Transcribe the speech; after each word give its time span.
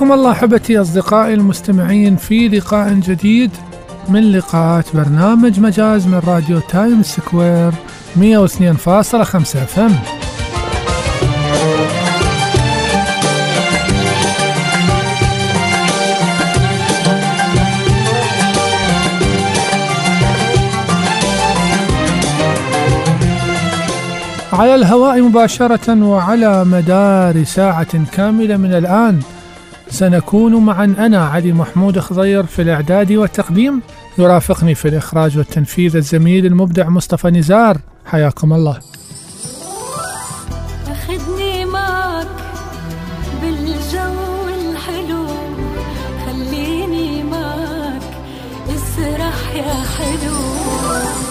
حياكم 0.00 0.12
الله 0.12 0.30
أحبتي 0.30 0.80
أصدقائي 0.80 1.34
المستمعين 1.34 2.16
في 2.16 2.48
لقاء 2.48 2.92
جديد 2.92 3.50
من 4.08 4.32
لقاءات 4.32 4.96
برنامج 4.96 5.60
مجاز 5.60 6.06
من 6.06 6.22
راديو 6.26 6.60
تايم 6.60 7.02
سكوير 7.02 7.72
102.5 8.16 8.18
FM 8.86 9.94
على 24.52 24.74
الهواء 24.74 25.20
مباشرة 25.20 26.04
وعلى 26.04 26.64
مدار 26.64 27.44
ساعة 27.44 28.04
كاملة 28.12 28.56
من 28.56 28.74
الآن 28.74 29.20
سنكون 29.90 30.64
معا 30.64 30.84
أنا 30.84 31.26
علي 31.26 31.52
محمود 31.52 31.98
خضير 31.98 32.46
في 32.46 32.62
الإعداد 32.62 33.12
والتقديم. 33.12 33.80
يرافقني 34.18 34.74
في 34.74 34.88
الإخراج 34.88 35.38
والتنفيذ 35.38 35.96
الزميل 35.96 36.46
المبدع 36.46 36.88
مصطفى 36.88 37.30
نزار. 37.30 37.78
حياكم 38.06 38.52
الله. 38.52 38.78
أخذني 40.88 41.64
معك 41.64 42.26
بالجو 43.42 44.48
الحلو. 44.48 45.26
خليني 46.26 47.22
معك 47.22 48.02
اسرح 48.68 49.54
يا 49.54 49.74
حلو. 49.98 51.29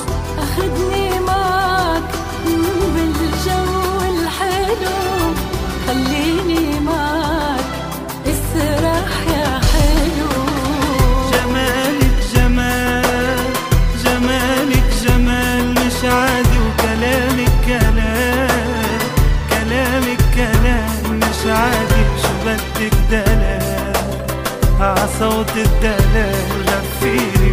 عصوت 25.19 25.57
الدلال 25.57 26.63
غفيري 26.67 27.48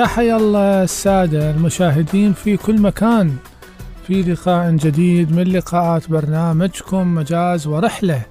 يا 0.00 0.36
الله 0.36 0.82
السادة 0.82 1.50
المشاهدين 1.50 2.32
في 2.32 2.56
كل 2.56 2.80
مكان. 2.80 3.36
في 4.06 4.22
لقاء 4.22 4.70
جديد 4.70 5.32
من 5.36 5.42
لقاءات 5.42 6.10
برنامجكم 6.10 7.14
مجاز 7.14 7.66
ورحلة 7.66 8.22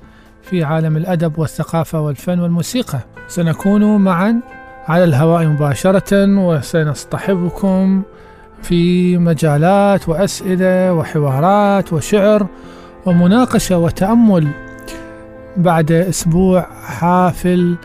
في 0.43 0.63
عالم 0.63 0.97
الأدب 0.97 1.39
والثقافة 1.39 2.01
والفن 2.01 2.39
والموسيقى. 2.39 2.99
سنكون 3.27 3.97
معا 3.97 4.41
على 4.87 5.03
الهواء 5.03 5.45
مباشرة 5.45 6.39
وسنصطحبكم 6.39 8.01
في 8.63 9.17
مجالات 9.17 10.09
وأسئلة 10.09 10.93
وحوارات 10.93 11.93
وشعر 11.93 12.47
ومناقشة 13.05 13.77
وتأمل. 13.77 14.47
بعد 15.57 15.91
أسبوع 15.91 16.67
حافل 16.83 17.75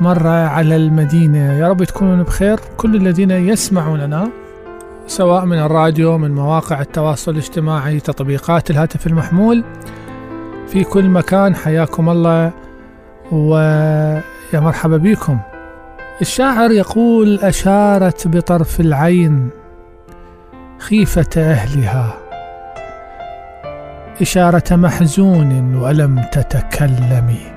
مر 0.00 0.26
على 0.26 0.76
المدينة. 0.76 1.52
يا 1.52 1.68
رب 1.68 1.84
تكونون 1.84 2.22
بخير. 2.22 2.60
كل 2.76 2.96
الذين 2.96 3.30
يسمعوننا 3.30 4.28
سواء 5.06 5.44
من 5.44 5.58
الراديو 5.58 6.18
من 6.18 6.34
مواقع 6.34 6.80
التواصل 6.80 7.32
الاجتماعي 7.32 8.00
تطبيقات 8.00 8.70
الهاتف 8.70 9.06
المحمول 9.06 9.64
في 10.68 10.84
كل 10.84 11.08
مكان 11.08 11.54
حياكم 11.54 12.10
الله 12.10 12.52
ويا 13.32 14.22
مرحبا 14.54 14.96
بكم. 14.96 15.38
الشاعر 16.20 16.70
يقول 16.70 17.38
أشارت 17.38 18.28
بطرف 18.28 18.80
العين 18.80 19.50
خيفة 20.78 21.42
أهلها. 21.42 22.14
إشارة 24.20 24.76
محزون 24.76 25.74
ولم 25.74 26.24
تتكلمي. 26.32 27.53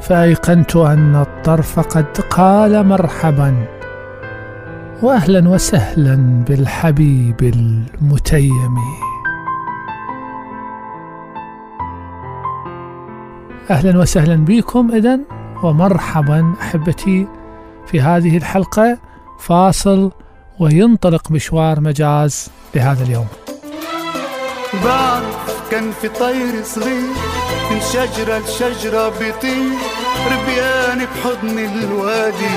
فأيقنت 0.00 0.76
أن 0.76 1.16
الطرف 1.16 1.80
قد 1.80 2.18
قال 2.30 2.86
مرحبا 2.86 3.66
وأهلا 5.02 5.48
وسهلا 5.48 6.44
بالحبيب 6.48 7.42
المتيم. 7.42 8.76
أهلا 13.70 13.98
وسهلا 13.98 14.36
بكم 14.36 14.92
إذن 14.92 15.20
ومرحبا 15.62 16.54
أحبتي 16.60 17.26
في 17.86 18.00
هذه 18.00 18.36
الحلقة. 18.36 18.98
فاصل 19.38 20.12
وينطلق 20.58 21.30
مشوار 21.30 21.80
مجاز 21.80 22.50
لهذا 22.74 23.04
اليوم. 23.04 23.26
بعرف 24.84 25.49
كان 25.70 25.92
في 26.02 26.08
طير 26.08 26.64
صغير 26.64 27.10
من 27.70 27.80
شجرة 27.92 28.38
لشجرة 28.38 29.08
بيطير. 29.08 29.72
ربيان 30.26 31.06
بحضن 31.06 31.58
الوادي. 31.58 32.56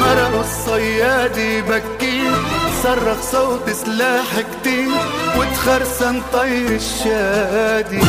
مرق 0.00 0.38
الصياد 0.40 1.64
بكير. 1.68 2.32
صرخ 2.82 3.22
صوت 3.32 3.70
سلاح 3.70 4.40
كتير. 4.40 4.88
وتخرسن 5.38 6.22
طير 6.32 6.70
الشادي. 6.70 8.00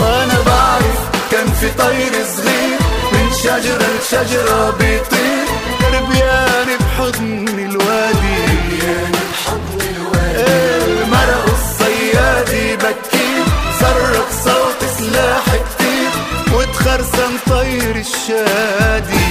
وأنا 0.00 0.38
بعرف 0.46 1.00
كان 1.30 1.46
في 1.46 1.68
طير 1.78 2.12
صغير. 2.36 2.78
من 3.12 3.32
شجرة 3.42 3.88
لشجرة 4.00 4.70
بيطير. 4.70 5.46
ربيان 5.94 6.68
بحضن 6.80 7.44
وتخرسن 16.82 17.38
طير 17.48 17.96
الشادي. 17.96 19.24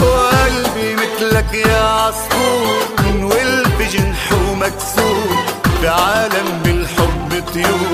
وقلبي 0.00 0.94
مثلك 0.94 1.54
يا 1.54 1.82
عصفور 1.82 2.76
من 2.98 3.24
ولف 3.24 3.92
جنحه 3.92 4.54
مكسور 4.54 5.36
عالم 5.84 6.60
بالحب 6.64 7.44
طيور. 7.54 7.91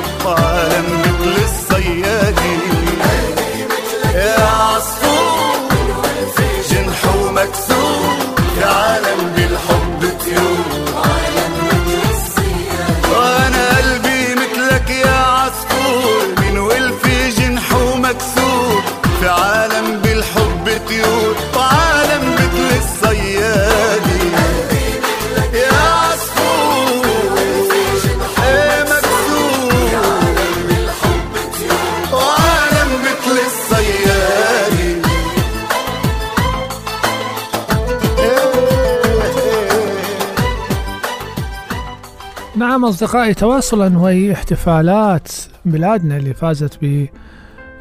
نعم 42.78 42.88
أصدقائي 42.88 43.34
تواصلا 43.34 43.98
وهي 43.98 44.32
احتفالات 44.32 45.28
بلادنا 45.64 46.16
اللي 46.16 46.34
فازت 46.34 46.78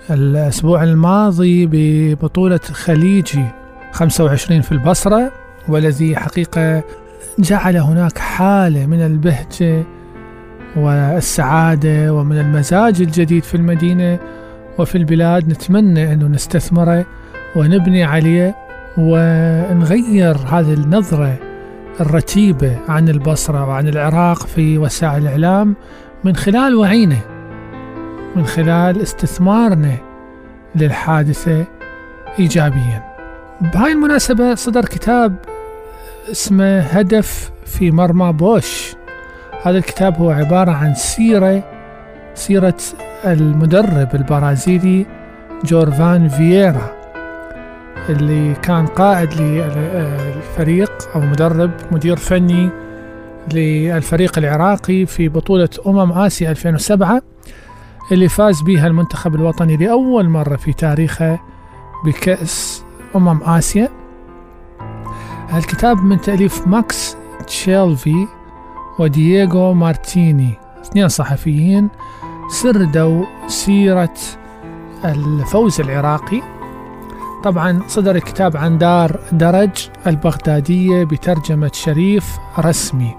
بالأسبوع 0.10 0.84
الماضي 0.84 1.66
ببطولة 1.72 2.58
خليجي 2.58 3.46
25 3.92 4.62
في 4.62 4.72
البصرة 4.72 5.32
والذي 5.68 6.16
حقيقة 6.16 6.84
جعل 7.40 7.78
هناك 7.78 8.18
حالة 8.18 8.86
من 8.86 9.02
البهجة 9.02 9.84
والسعادة 10.76 12.14
ومن 12.14 12.40
المزاج 12.40 13.02
الجديد 13.02 13.44
في 13.44 13.56
المدينة 13.56 14.20
وفي 14.80 14.98
البلاد. 14.98 15.50
نتمنى 15.50 16.14
أنه 16.14 16.28
نستثمره 16.28 17.06
ونبني 17.56 18.04
عليه 18.04 18.56
ونغير 18.98 20.38
هذه 20.38 20.74
النظرة 20.74 21.47
الرتيبة 22.02 22.78
عن 22.90 23.10
البصرة 23.10 23.66
وعن 23.68 23.88
العراق 23.88 24.48
في 24.48 24.78
وسائل 24.78 25.22
الإعلام 25.22 25.76
من 26.24 26.36
خلال 26.36 26.76
وعينا 26.76 27.18
من 28.36 28.46
خلال 28.46 29.02
استثمارنا 29.02 29.98
للحادثة 30.76 31.66
إيجابيا. 32.40 33.04
بهاي 33.62 33.92
المناسبة 33.92 34.56
صدر 34.56 34.86
كتاب 34.86 35.36
اسمه 36.32 36.80
هدف 36.80 37.52
في 37.66 37.92
مرمى 37.92 38.34
بوش. 38.34 38.96
هذا 39.64 39.78
الكتاب 39.78 40.18
هو 40.18 40.32
عبارة 40.32 40.72
عن 40.72 40.94
سيرة 40.94 41.64
سيرة 42.34 42.78
المدرب 43.26 44.16
البرازيلي 44.16 45.06
جورفان 45.66 46.30
فييرا. 46.30 46.97
اللي 48.10 48.54
كان 48.54 48.86
قائد 48.88 49.34
للفريق 49.34 50.92
أو 51.16 51.22
مدرب 51.22 51.72
مدير 51.92 52.16
فني 52.18 52.70
للفريق 53.54 54.38
العراقي 54.38 55.06
في 55.06 55.30
بطولة 55.30 55.70
أمم 55.88 56.12
آسيا 56.12 56.52
2007 56.52 57.22
اللي 58.12 58.30
فاز 58.30 58.62
بها 58.62 58.88
المنتخب 58.88 59.36
الوطني 59.36 59.78
لأول 59.78 60.30
مرة 60.30 60.56
في 60.56 60.74
تاريخه 60.74 61.40
بكأس 62.06 62.84
أمم 63.16 63.44
آسيا. 63.44 63.90
الكتاب 65.54 66.04
من 66.04 66.22
تأليف 66.22 66.68
ماكس 66.68 67.18
تشيلفي 67.48 68.28
ودييغو 69.00 69.74
مارتيني 69.74 70.54
اثنين 70.82 71.08
صحفيين 71.08 71.90
سردوا 72.50 73.26
سيرة 73.48 74.14
الفوز 75.06 75.82
العراقي. 75.82 76.57
طبعا 77.48 77.80
صدر 77.88 78.16
الكتاب 78.16 78.58
عن 78.58 78.78
دار 78.78 79.20
درج 79.32 79.90
البغدادية 80.08 81.04
بترجمة 81.04 81.72
شريف 81.74 82.38
رسمي 82.60 83.16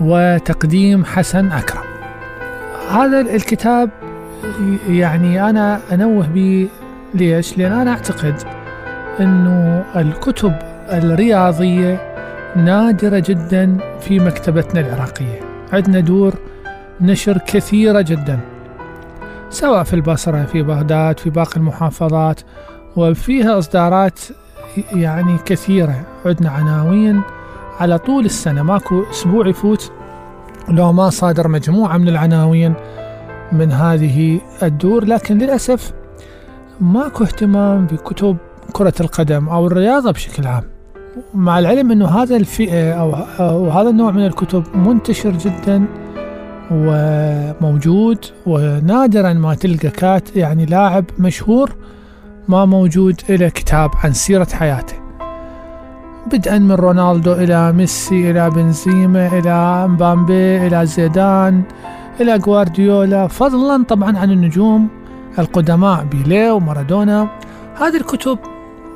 وتقديم 0.00 1.04
حسن 1.04 1.52
أكرم. 1.52 1.82
هذا 2.90 3.20
الكتاب 3.20 3.90
يعني 4.88 5.50
أنا 5.50 5.80
أنوه 5.92 6.26
به 6.26 6.68
ليش؟ 7.14 7.58
لأن 7.58 7.72
أنا 7.72 7.90
أعتقد 7.90 8.34
أنه 9.20 9.84
الكتب 9.96 10.52
الرياضية 10.92 12.14
نادرة 12.56 13.18
جدا 13.26 13.78
في 14.00 14.18
مكتبتنا 14.18 14.80
العراقية. 14.80 15.40
عندنا 15.72 16.00
دور 16.00 16.34
نشر 17.00 17.38
كثيرة 17.38 18.00
جدا 18.00 18.40
سواء 19.50 19.82
في 19.82 19.94
البصرة 19.94 20.44
في 20.44 20.62
بغداد 20.62 21.18
في 21.18 21.30
باقي 21.30 21.56
المحافظات. 21.56 22.40
وفيها 22.96 23.58
إصدارات 23.58 24.20
يعني 24.92 25.38
كثيرة. 25.44 26.06
عندنا 26.26 26.50
عناوين. 26.50 27.22
على 27.80 27.98
طول 27.98 28.24
السنة 28.24 28.62
ماكو 28.62 29.02
أسبوع 29.10 29.46
يفوت 29.46 29.92
لو 30.68 30.92
ما 30.92 31.10
صادر 31.10 31.48
مجموعة 31.48 31.96
من 31.96 32.08
العناوين 32.08 32.74
من 33.52 33.72
هذه 33.72 34.40
الدور. 34.62 35.04
لكن 35.04 35.38
للأسف 35.38 35.92
ماكو 36.80 37.24
اهتمام 37.24 37.86
بكتب 37.86 38.36
كرة 38.72 38.94
القدم 39.00 39.48
أو 39.48 39.66
الرياضة 39.66 40.10
بشكل 40.10 40.46
عام. 40.46 40.62
مع 41.34 41.58
العلم 41.58 41.90
أنه 41.90 42.08
هذا 42.08 42.36
الفئة 42.36 42.92
أو, 42.92 43.14
أو 43.40 43.70
هذا 43.70 43.90
النوع 43.90 44.10
من 44.10 44.26
الكتب 44.26 44.64
منتشر 44.74 45.30
جدا 45.30 45.84
وموجود 46.70 48.18
ونادرا 48.46 49.32
ما 49.32 49.54
تلقى 49.54 49.88
كات 49.90 50.36
يعني 50.36 50.66
لاعب 50.66 51.04
مشهور 51.18 51.70
ما 52.50 52.64
موجود 52.64 53.20
له 53.28 53.48
كتاب 53.48 53.90
عن 54.04 54.12
سيرة 54.12 54.48
حياته. 54.52 54.94
بدءا 56.32 56.58
من 56.58 56.72
رونالدو 56.72 57.32
إلى 57.32 57.72
ميسي 57.72 58.30
إلى 58.30 58.50
بنزيما 58.50 59.26
إلى 59.38 59.88
مبامبي 59.88 60.66
إلى 60.66 60.86
زيدان 60.86 61.62
إلى 62.20 62.36
غوارديولا 62.36 63.26
فضلا 63.26 63.84
طبعا 63.84 64.18
عن 64.18 64.30
النجوم 64.30 64.88
القدماء 65.38 66.04
بيليه 66.04 66.52
ومارادونا. 66.52 67.28
هذه 67.80 67.96
الكتب 67.96 68.38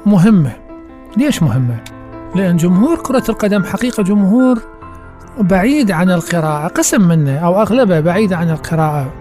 مهمة. 0.06 0.52
ليش 1.16 1.42
مهمة؟ 1.42 1.76
لأن 2.34 2.56
جمهور 2.56 2.96
كرة 2.96 3.24
القدم 3.28 3.64
حقيقة 3.64 4.02
جمهور 4.02 4.58
بعيد 5.38 5.90
عن 5.90 6.10
القراءة 6.10 6.68
قسم 6.68 7.08
منه 7.08 7.38
أو 7.38 7.62
أغلبه 7.62 8.00
بعيد 8.00 8.32
عن 8.32 8.50
القراءة. 8.50 9.12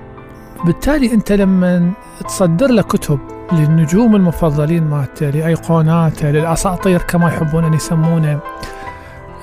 بالتالي 0.66 1.14
أنت 1.14 1.32
لما 1.32 1.92
تصدر 2.28 2.68
له 2.68 2.82
كتب 2.82 3.20
للنجوم 3.52 4.16
المفضلين 4.16 4.84
مالته 4.84 5.30
لأيقوناته 5.30 6.32
للأساطير 6.32 7.02
كما 7.02 7.28
يحبون 7.28 7.64
أن 7.64 7.74
يسمونه. 7.74 8.40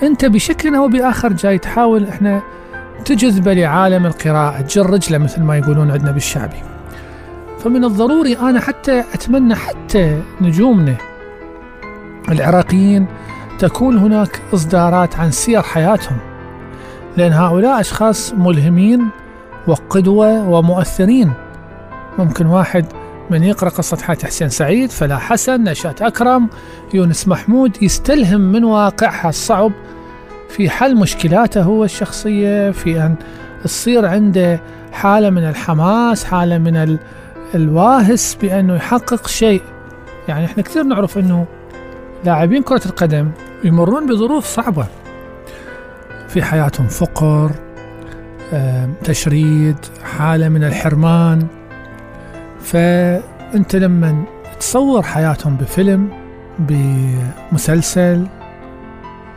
أنت 0.02 0.24
بشكل 0.24 0.74
أو 0.74 0.88
بآخر 0.88 1.32
جاي 1.32 1.58
تحاول 1.58 2.08
إحنا 2.08 2.42
تجذبه 3.04 3.52
لعالم 3.52 4.06
القراءة 4.06 4.60
تجر 4.60 4.90
رجلة 4.90 5.18
مثل 5.18 5.42
ما 5.42 5.56
يقولون 5.56 5.90
عندنا 5.90 6.10
بالشعبي. 6.10 6.62
فمن 7.58 7.84
الضروري 7.84 8.36
أنا 8.38 8.60
حتى 8.60 9.00
أتمنى 9.00 9.54
حتى 9.54 10.22
نجومنا 10.40 10.94
العراقيين 12.28 13.06
تكون 13.58 13.98
هناك 13.98 14.40
إصدارات 14.54 15.16
عن 15.16 15.30
سير 15.30 15.62
حياتهم. 15.62 16.16
لأن 17.16 17.32
هؤلاء 17.32 17.80
أشخاص 17.80 18.34
ملهمين 18.34 19.08
وقدوة 19.66 20.48
ومؤثرين. 20.48 21.32
ممكن 22.18 22.46
واحد 22.46 22.86
من 23.30 23.44
يقرأ 23.44 23.68
قصة 23.68 23.96
حياة 23.96 24.18
حسين 24.24 24.48
سعيد 24.48 24.90
فلا 24.90 25.18
حسن 25.18 25.64
نشأة 25.64 25.94
أكرم 26.00 26.48
يونس 26.94 27.28
محمود 27.28 27.82
يستلهم 27.82 28.40
من 28.40 28.64
واقعها 28.64 29.28
الصعب 29.28 29.72
في 30.48 30.70
حل 30.70 30.96
مشكلاته 30.96 31.62
هو 31.62 31.84
الشخصية 31.84 32.70
في 32.70 33.02
أن 33.02 33.14
تصير 33.64 34.06
عنده 34.06 34.60
حالة 34.92 35.30
من 35.30 35.48
الحماس 35.48 36.24
حالة 36.24 36.58
من 36.58 36.76
ال... 36.76 36.98
الواهس 37.54 38.34
بأنه 38.34 38.76
يحقق 38.76 39.26
شيء. 39.26 39.62
يعني 40.28 40.44
إحنا 40.44 40.62
كثير 40.62 40.82
نعرف 40.82 41.18
أنه 41.18 41.46
لاعبين 42.24 42.62
كرة 42.62 42.82
القدم 42.86 43.30
يمرون 43.64 44.06
بظروف 44.06 44.46
صعبة. 44.46 44.86
في 46.28 46.42
حياتهم 46.42 46.86
فقر 46.86 47.50
تشريد 49.04 49.76
حالة 50.18 50.48
من 50.48 50.64
الحرمان. 50.64 51.46
فأنت 52.62 53.76
لما 53.76 54.24
تصور 54.60 55.02
حياتهم 55.02 55.56
بفيلم 55.56 56.08
بمسلسل 56.58 58.26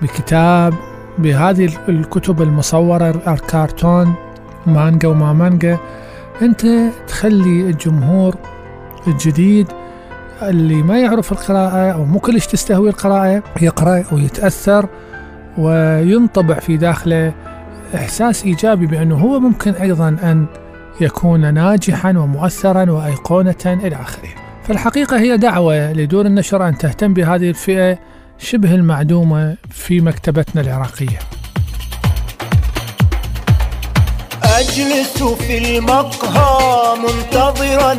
بكتاب 0.02 0.74
بهذه 1.18 1.70
الكتب 1.90 2.42
المصورة 2.42 3.10
الكرتون 3.28 4.14
مانجا 4.68 5.08
وما 5.08 5.34
مانجا 5.34 5.78
أنت 6.42 6.66
تخلي 7.08 7.62
الجمهور 7.62 8.36
الجديد 9.08 9.68
اللي 10.42 10.84
ما 10.84 11.00
يعرف 11.00 11.32
القراءة 11.32 11.92
أو 11.92 12.06
مو 12.06 12.20
كلش 12.20 12.46
تستهوي 12.48 12.90
القراءة 12.90 13.44
يقرأ 13.62 14.04
ويتأثر 14.12 14.90
وينطبع 15.58 16.60
في 16.60 16.78
داخله 16.78 17.34
إحساس 17.96 18.46
إيجابي 18.46 18.86
بأنه 18.86 19.16
هو 19.16 19.40
ممكن 19.40 19.72
أيضا 19.72 20.08
أن 20.08 20.46
يكون 21.02 21.54
ناجحا 21.54 22.10
ومؤثرا 22.10 22.92
وأيقونة 22.92 23.56
إلى 23.66 23.96
آخره. 23.96 24.30
فالحقيقة 24.64 25.20
هي 25.20 25.38
دعوة 25.38 25.94
لدور 25.94 26.26
النشر 26.26 26.68
أن 26.68 26.78
تهتم 26.78 27.14
بهذه 27.14 27.50
الفئة 27.50 28.00
شبه 28.38 28.76
المعدومة 28.76 29.58
في 29.72 30.02
مكتبتنا 30.02 30.62
العراقية. 30.62 31.20
أجلس 34.44 35.24
في 35.24 35.78
المقهى 35.78 36.98
منتظرا 37.00 37.92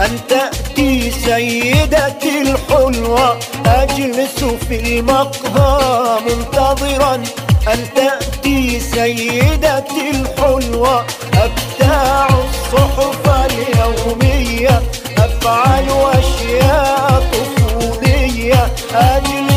أن 0.00 0.10
تأتي 0.28 1.10
سيدتي 1.10 2.42
الحلوة 2.42 3.38
أجلس 3.66 4.44
في 4.68 4.98
المقهى 4.98 6.18
منتظرا 6.26 7.14
أن 7.72 7.78
تأتي 7.96 8.80
سيدتي 8.80 10.10
الحلوة 10.10 11.04
أبتاع 11.44 12.28
الصحف 12.28 13.28
اليومية 13.28 14.82
أفعل 15.18 15.86
أشياء 16.18 17.22
طفولية. 17.32 18.72
أجلس 18.94 19.55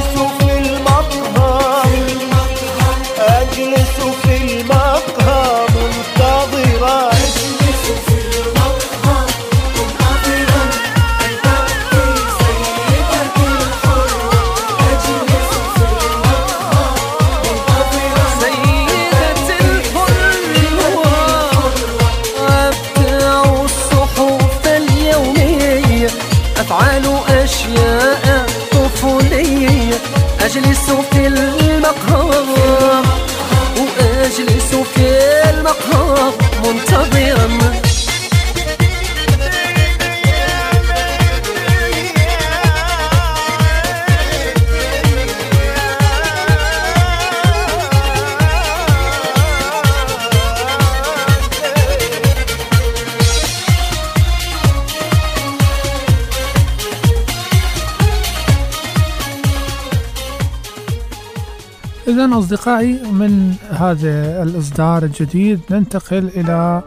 إذا 62.20 62.40
أصدقائي 62.40 63.12
من 63.12 63.54
هذا 63.72 64.44
الإصدار 64.44 65.04
الجديد 65.04 65.60
ننتقل 65.72 66.28
إلى 66.36 66.82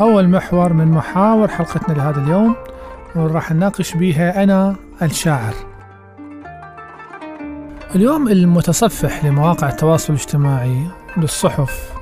أول 0.00 0.28
محور 0.28 0.72
من 0.72 0.88
محاور 0.88 1.48
حلقتنا 1.48 1.94
لهذا 1.94 2.20
اليوم 2.20 2.56
وراح 3.16 3.52
نناقش 3.52 3.94
بها 3.94 4.42
أنا 4.42 4.76
الشاعر. 5.02 5.54
اليوم 7.94 8.28
المتصفح 8.28 9.24
لمواقع 9.24 9.68
التواصل 9.68 10.12
الاجتماعي 10.12 10.86
للصحف 11.16 11.92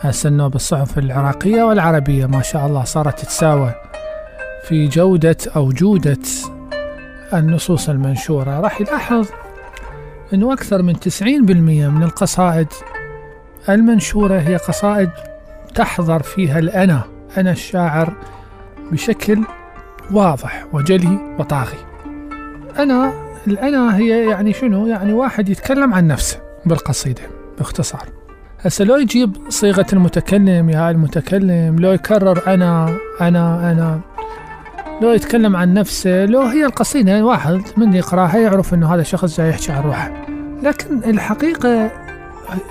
هسه 0.00 0.48
بالصحف 0.48 0.98
العراقية 0.98 1.62
والعربية 1.62 2.26
ما 2.26 2.42
شاء 2.42 2.66
الله 2.66 2.84
صارت 2.84 3.18
تتساوى 3.18 3.74
في 4.68 4.88
جودة 4.88 5.36
أو 5.56 5.68
جودة 5.68 6.18
النصوص 7.34 7.88
المنشورة. 7.88 8.60
راح 8.60 8.80
يلاحظ 8.80 9.26
أنه 10.34 10.52
أكثر 10.52 10.82
من 10.82 10.96
90% 10.96 11.22
من 11.22 12.02
القصائد 12.02 12.68
المنشورة 13.68 14.38
هي 14.38 14.56
قصائد 14.56 15.10
تحضر 15.74 16.22
فيها 16.22 16.58
الأنا 16.58 17.02
أنا 17.36 17.50
الشاعر 17.50 18.14
بشكل 18.92 19.44
واضح 20.10 20.66
وجلي 20.72 21.36
وطاغي. 21.38 21.78
أنا 22.78 23.12
الأنا 23.46 23.96
هي 23.96 24.30
يعني 24.30 24.52
شنو؟ 24.52 24.86
يعني 24.86 25.12
واحد 25.12 25.48
يتكلم 25.48 25.94
عن 25.94 26.06
نفسه 26.06 26.40
بالقصيدة 26.66 27.22
باختصار. 27.58 28.08
هسه 28.60 28.84
لو 28.84 28.96
يجيب 28.96 29.36
صيغة 29.48 29.86
المتكلم 29.92 30.70
يا 30.70 30.90
المتكلم 30.90 31.76
لو 31.78 31.92
يكرر 31.92 32.54
أنا 32.54 32.96
أنا 33.20 33.72
أنا 33.72 34.00
لو 35.00 35.12
يتكلم 35.12 35.56
عن 35.56 35.74
نفسه 35.74 36.24
لو 36.24 36.42
هي 36.42 36.64
القصيدة 36.64 37.24
واحد 37.24 37.62
من 37.76 37.92
يقراها 37.94 38.38
يعرف 38.38 38.74
أنه 38.74 38.94
هذا 38.94 39.00
الشخص 39.00 39.36
جاي 39.36 39.48
يحكي 39.48 39.72
عن 39.72 39.82
روحه. 39.82 40.26
لكن 40.62 41.04
الحقيقة 41.04 41.90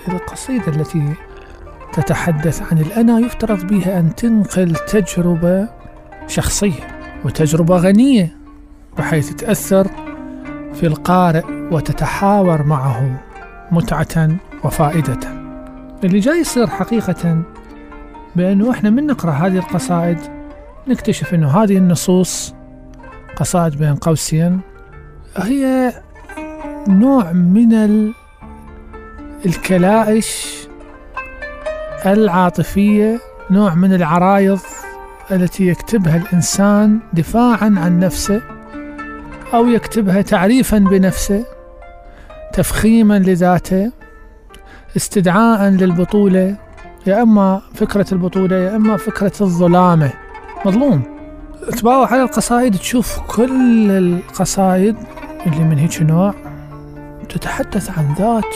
القصيدة 0.08 0.67
التي 0.67 1.13
تتحدث 1.94 2.62
عن 2.72 2.77
الأنا 2.77 3.20
يفترض 3.20 3.67
بها 3.67 4.00
أن 4.00 4.15
تنقل 4.15 4.75
تجربة 4.75 5.70
شخصية 6.27 6.88
وتجربة 7.25 7.77
غنية 7.77 8.38
بحيث 8.98 9.34
تأثر 9.34 9.88
في 10.74 10.88
القارئ 10.88 11.44
وتتحاور 11.72 12.63
معه 12.63 13.24
متعة 13.72 14.29
وفائدة. 14.63 15.20
اللي 16.03 16.20
جاي 16.20 16.39
يصير 16.39 16.67
حقيقة 16.67 17.41
بأنه 18.36 18.72
إحنا 18.72 18.89
من 18.89 19.08
نقرأ 19.08 19.32
هذه 19.32 19.58
القصائد 19.58 20.35
نكتشف 20.88 21.34
أنه 21.34 21.63
هذه 21.63 21.77
النصوص 21.77 22.54
قصائد 23.36 23.77
بين 23.77 23.96
قوسين 23.96 24.60
هي 25.38 25.94
نوع 26.88 27.32
من 27.32 27.74
ال... 27.74 28.13
الكلائش 29.46 30.58
العاطفية 32.06 33.20
نوع 33.51 33.75
من 33.75 33.94
العرايض 33.94 34.60
التي 35.32 35.68
يكتبها 35.68 36.18
الإنسان 36.18 37.00
دفاعا 37.13 37.75
عن 37.77 38.00
نفسه 38.00 38.42
أو 39.54 39.68
يكتبها 39.68 40.22
تعريفا 40.22 40.77
بنفسه 40.77 41.46
تفخيما 42.54 43.20
لذاته 43.20 43.92
استدعاء 44.98 45.70
للبطولة 45.70 46.56
يا 47.08 47.22
إما 47.22 47.62
فكرة 47.74 48.06
البطولة 48.12 48.56
يا 48.56 48.75
إما 48.75 48.98
فكرة 48.98 49.34
الظلامة. 49.42 50.25
مظلوم. 50.66 51.04
تباوع 51.78 52.14
على 52.14 52.22
القصائد 52.22 52.76
تشوف 52.76 53.20
كل 53.20 53.92
القصائد 53.92 54.96
اللي 55.46 55.64
من 55.64 55.78
هيك 55.78 56.02
نوع 56.02 56.34
تتحدث 57.30 57.98
عن 57.98 58.14
ذات 58.18 58.56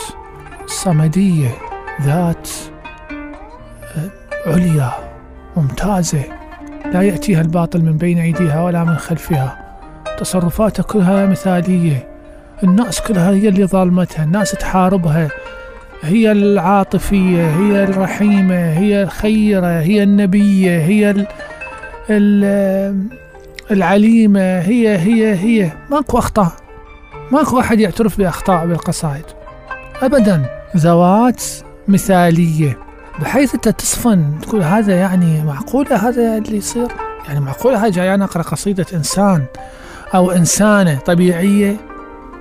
صمدية 0.66 1.50
ذات 2.02 2.50
عليا 4.48 4.92
ممتازة. 5.58 6.24
لا 6.94 7.02
يأتيها 7.02 7.42
الباطل 7.42 7.82
من 7.82 7.98
بين 7.98 8.18
أيديها 8.18 8.64
ولا 8.64 8.84
من 8.84 8.96
خلفها. 8.96 9.78
تصرفاتها 10.20 10.84
كلها 10.84 11.26
مثالية. 11.26 12.08
الناس 12.64 13.02
كلها 13.02 13.32
هي 13.32 13.50
اللي 13.50 13.66
ظالمتها 13.66 14.24
الناس 14.24 14.52
تحاربها. 14.52 15.30
هي 16.02 16.32
العاطفية 16.32 17.50
هي 17.50 17.84
الرحيمة 17.84 18.56
هي 18.56 19.04
الخيرة 19.04 19.80
هي 19.80 20.04
النبية 20.04 20.80
هي 20.80 21.26
العليمة 23.72 24.60
هي 24.60 24.98
هي 24.98 25.36
هي. 25.36 25.72
ماكو 25.92 26.18
أخطاء. 26.18 26.52
ماكو 27.32 27.60
أحد 27.60 27.80
يعترف 27.80 28.18
بأخطاء 28.18 28.68
بالقصائد. 28.68 29.26
أبدا. 30.02 30.46
ذوات 30.78 31.44
مثالية. 31.88 32.78
بحيث 33.22 33.56
أنت 33.56 33.70
تصفن 33.70 34.40
تقول 34.42 34.64
هذا 34.64 34.94
يعني 34.96 35.44
معقولة؟ 35.44 35.96
هذا 35.96 36.38
اللي 36.38 36.58
يصير؟ 36.58 36.88
يعني 37.28 37.40
معقولة؟ 37.40 37.84
هاي 37.84 37.92
جاي 37.92 38.14
أنا 38.14 38.26
أقرأ 38.26 38.42
قصيدة 38.42 38.86
إنسان 38.94 39.44
أو 40.16 40.32
إنسانة 40.32 41.00
طبيعية. 41.00 41.76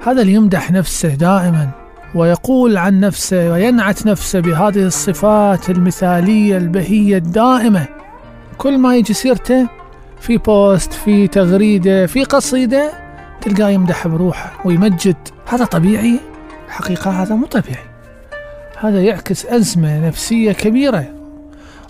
هذا 0.07 0.23
اللي 0.23 0.33
يمدح 0.33 0.71
نفسه 0.71 1.09
دائما 1.09 1.71
ويقول 2.15 2.77
عن 2.77 3.01
نفسه 3.01 3.53
وينعت 3.53 4.07
نفسه 4.07 4.41
بهذه 4.41 4.87
الصفات 4.87 5.71
المثالية 5.71 6.57
البهية 6.57 7.17
الدائمة. 7.17 7.98
كل 8.59 8.79
ما 8.79 8.97
يجي 8.97 9.15
سيرته 9.15 9.69
في 10.21 10.37
بوست 10.37 10.93
في 10.93 11.29
تغريدة 11.29 12.07
في 12.07 12.25
قصيدة 12.25 12.93
تلقاه 13.41 13.69
يمدح 13.69 14.07
بروحه 14.07 14.53
ويمجد. 14.65 15.17
هذا 15.49 15.65
طبيعي. 15.65 16.21
الحقيقة 16.67 17.11
هذا 17.11 17.35
مو 17.35 17.47
طبيعي. 17.47 17.85
هذا 18.79 19.03
يعكس 19.03 19.47
أزمة 19.47 20.07
نفسية 20.09 20.53
كبيرة 20.53 21.15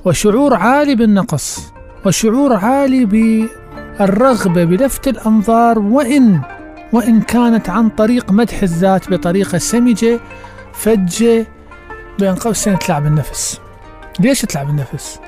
وشعور 0.04 0.54
عالي 0.54 0.94
بالنقص 0.94 1.72
وشعور 2.06 2.52
عالي 2.52 3.04
بالرغبة 3.04 4.64
بلفت 4.64 5.08
الأنظار 5.08 5.78
وإن 5.78 6.40
وإن 6.92 7.20
كانت 7.20 7.70
عن 7.70 7.88
طريق 7.88 8.32
مدح 8.32 8.62
الذات 8.62 9.10
بطريقة 9.10 9.58
سمجة 9.58 10.20
فجة 10.72 11.46
بين 12.18 12.34
قوسين 12.34 12.78
تلعب 12.78 13.06
النفس. 13.06 13.60
ليش 14.20 14.40
تلعب 14.42 14.68
النفس؟ 14.68 15.20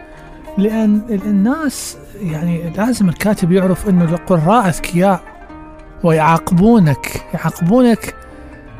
لأن 0.60 1.02
الناس 1.10 1.96
يعني 2.20 2.70
لازم 2.70 3.08
الكاتب 3.08 3.52
يعرف 3.52 3.88
أنه 3.88 4.04
القراء 4.04 4.68
أذكياء 4.68 5.20
ويعاقبونك 6.02 7.22
يعاقبونك 7.34 8.14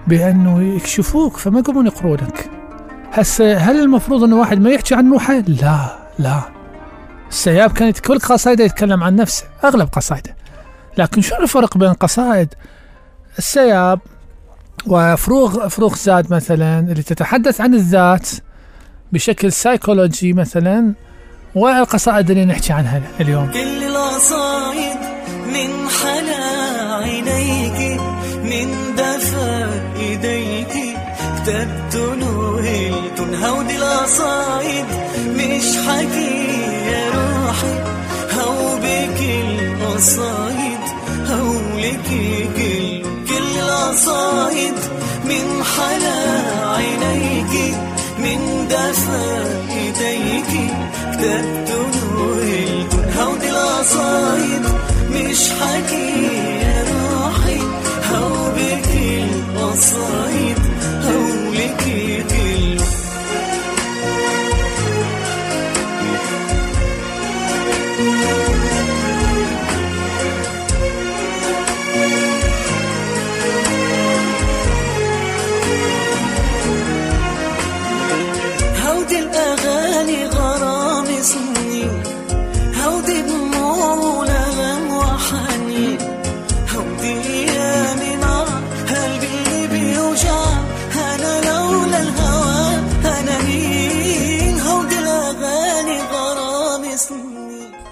بأنه 0.07 0.63
يكشفوك 0.63 1.37
فما 1.37 1.59
يقومون 1.59 1.87
يقرونك. 1.87 2.51
هسه 3.13 3.57
هل 3.57 3.81
المفروض 3.81 4.25
أنه 4.25 4.37
واحد 4.37 4.61
ما 4.61 4.71
يحكي 4.71 4.95
عن 4.95 5.13
روحه؟ 5.13 5.39
لا 5.39 5.99
لا. 6.19 6.41
السياب 7.29 7.73
كان 7.73 7.93
كل 7.93 8.19
قصائده 8.19 8.65
يتكلم 8.65 9.03
عن 9.05 9.17
نفسه 9.17 9.45
أغلب 9.65 9.89
قصائده. 9.89 10.37
لكن 10.99 11.21
شو 11.21 11.37
الفرق 11.37 11.79
بين 11.79 11.93
قصائد 11.93 12.55
السياب 13.39 14.01
وفروغ 14.87 15.69
فروغ 15.69 15.95
زاد 15.95 16.35
مثلا 16.35 16.79
اللي 16.81 17.03
تتحدث 17.03 17.61
عن 17.61 17.75
الذات 17.75 18.29
بشكل 19.13 19.53
سايكولوجي 19.53 20.33
مثلا؟ 20.33 20.95
والقصائد 21.55 22.31
اللي 22.31 22.45
نحكي 22.45 22.73
عنها 22.73 23.03
اليوم. 23.21 23.51
كل 23.53 23.83
القصايد 23.85 24.97
من 25.47 25.89
حلا 25.89 26.95
عينيك 26.95 28.01
من 28.45 28.95
دفا 28.97 29.71
إيديك 30.01 30.97
كتبت 31.45 31.97
نوهلتن 31.97 33.35
هودي 33.45 33.77
القصايد 33.77 34.85
مش 35.27 35.65
حكي 35.89 36.47
يا 36.93 37.11
روحي 37.11 37.75
هو 38.41 38.77
بك 38.77 39.21
القصايد 39.21 40.81
هولك 41.31 42.01
كل 42.57 43.03
كل 43.29 43.59
القصايد 43.59 44.75
من 45.25 45.65
حلا 45.65 46.21
عينيك 46.75 47.00
القصايد 53.45 54.63
مش 55.11 55.51
حكي 55.51 56.11
يا 56.63 56.85
روحي 56.91 57.61
هو 58.15 58.51
بك 58.57 58.89
القصايد 58.95 60.20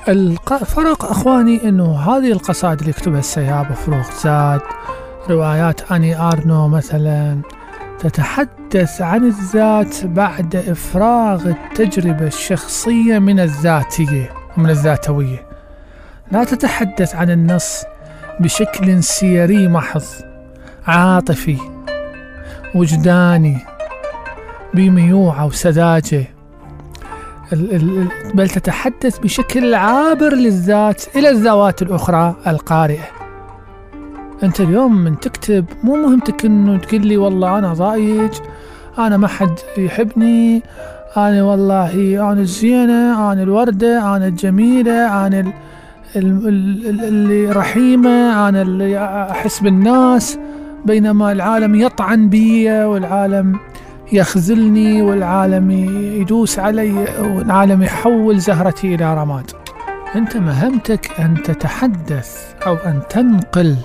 الفرق 0.08 1.04
أخواني 1.04 1.68
إنه 1.68 2.00
هذه 2.00 2.32
القصائد 2.32 2.78
اللي 2.78 2.90
يكتبها 2.90 3.18
السياب 3.18 3.72
فروخ 3.72 4.22
زاد. 4.22 4.60
روايات 5.30 5.92
آني 5.92 6.20
إرنو 6.20 6.68
مثلا 6.68 7.40
تتحدث 7.98 9.02
عن 9.02 9.24
الذات 9.24 10.06
بعد 10.06 10.56
إفراغ 10.56 11.46
التجربة 11.48 12.26
الشخصية 12.26 13.18
من 13.18 13.40
الذاتية 13.40 14.30
ومن 14.58 14.70
الذاتوية. 14.70 15.46
لا 16.32 16.44
تتحدث 16.44 17.14
عن 17.14 17.30
النص 17.30 17.82
بشكل 18.40 19.02
سيري 19.02 19.68
محض 19.68 20.02
عاطفي 20.86 21.58
وجداني 22.74 23.58
ال- 24.74 26.18
ال- 26.18 26.37
بل 28.34 28.48
تتحدث 28.48 29.18
بشكل 29.18 29.74
عابر 29.74 30.34
للذات 30.34 31.04
إلى 31.16 31.30
الذوات 31.30 31.82
الأخرى 31.82 32.34
القارئة. 32.46 33.04
أنت 34.42 34.60
اليوم 34.60 35.04
من 35.04 35.20
تكتب 35.20 35.64
مو 35.84 35.96
مهمتك 35.96 36.44
أنه 36.44 36.78
تقول 36.78 37.06
لي 37.06 37.16
والله 37.16 37.58
أنا 37.58 37.72
ضايج 37.72 38.30
أنا 38.98 39.16
ما 39.16 39.28
حد 39.28 39.58
يحبني 39.78 40.62
أنا 41.16 41.42
والله 41.42 41.92
أنا 42.32 42.40
الزينة 42.40 43.32
أنا 43.32 43.42
الوردة 43.42 44.16
أنا 44.16 44.26
الجميلة 44.26 45.26
أنا 45.26 45.40
ال- 45.40 45.52
ال- 46.16 46.48
ال- 46.48 46.88
ال- 46.88 47.04
اللي 47.04 47.50
رحيمة 47.52 48.48
أنا 48.48 48.62
اللي 48.62 48.98
أحس 49.30 49.60
بالناس 49.60 50.38
بينما 50.84 51.32
العالم 51.32 51.74
يطعن 51.74 52.28
بي 52.28 52.70
والعالم 52.84 53.58
يخذلني 54.12 55.02
والعالم 55.02 55.70
يدوس 56.20 56.58
علي 56.58 56.92
والعالم 57.20 57.82
يحول 57.82 58.38
زهرتي 58.38 58.94
إلى 58.94 59.14
رماد. 59.14 59.50
أنت 60.16 60.36
مهمتك 60.36 61.20
أن 61.20 61.42
تتحدث 61.42 62.54
أو 62.66 62.74
أن 62.74 63.00
تنقل 63.10 63.76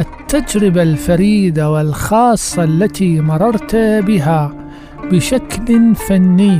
التجربة 0.00 0.82
الفريدة 0.82 1.70
والخاصة 1.70 2.64
التي 2.64 3.20
مررت 3.20 3.76
بها 3.76 4.52
بشكل 5.12 5.94
فني 5.94 6.58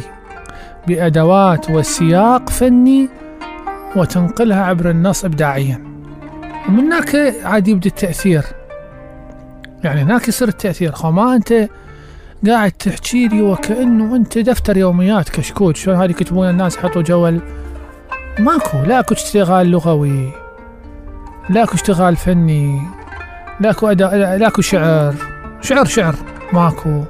بأدوات 0.89 1.71
وسياق 1.71 2.51
فني 2.51 3.09
وتنقلها 3.97 4.65
عبر 4.65 4.91
النص 4.91 5.25
إبداعيا. 5.25 5.85
ومن 6.69 6.79
هناك 6.79 7.35
عاد 7.45 7.69
يبدأ 7.69 7.89
التأثير. 7.89 8.45
يعني 9.85 10.03
هناك 10.03 10.29
يصير 10.29 10.49
التأثير. 10.49 10.93
خو 10.93 11.11
ما 11.11 11.37
أنت 11.37 11.69
قاعد 12.47 12.73
تحكي 12.73 13.29
لي 13.29 13.43
وكأنه 13.43 14.17
أنت 14.17 14.39
دفتر 14.39 14.77
يوميات 14.77 15.29
كشكول 15.29 15.77
شلون 15.77 15.97
هذه 15.97 16.11
يكتبون 16.11 16.51
الناس 16.51 16.77
يحطوا 16.77 17.03
جول 17.03 17.41
ماكو. 18.39 18.79
لاكو 18.87 19.15
اشتغال 19.15 19.71
لغوي. 19.71 20.31
لاكو 21.51 21.75
اشتغال 21.75 22.17
فني. 22.17 22.83
لاكو 23.61 23.87
أداء 23.87 24.37
لاكو 24.37 24.63
شعر. 24.63 25.15
شعر 25.61 25.85
شعر. 25.85 26.15
ماكو. 26.53 27.05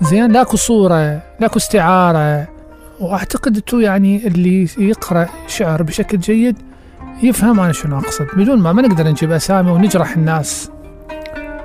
زين 0.00 0.32
لا 0.32 0.38
أكو 0.38 0.56
صورة. 0.56 1.22
لا 1.40 1.44
أكو 1.44 1.56
استعارة. 1.56 2.48
وأعتقد 3.00 3.56
أنتو 3.56 3.78
يعني 3.78 4.26
اللي 4.26 4.68
يقرأ 4.78 5.28
شعر 5.46 5.82
بشكل 5.82 6.18
جيد 6.18 6.56
يفهم 7.22 7.60
أنا 7.60 7.72
شنو 7.72 7.98
أقصد. 7.98 8.26
بدون 8.36 8.58
ما 8.58 8.72
ما 8.72 8.82
نقدر 8.82 9.08
نجيب 9.08 9.32
أسامي 9.32 9.70
ونجرح 9.70 10.16
الناس. 10.16 10.70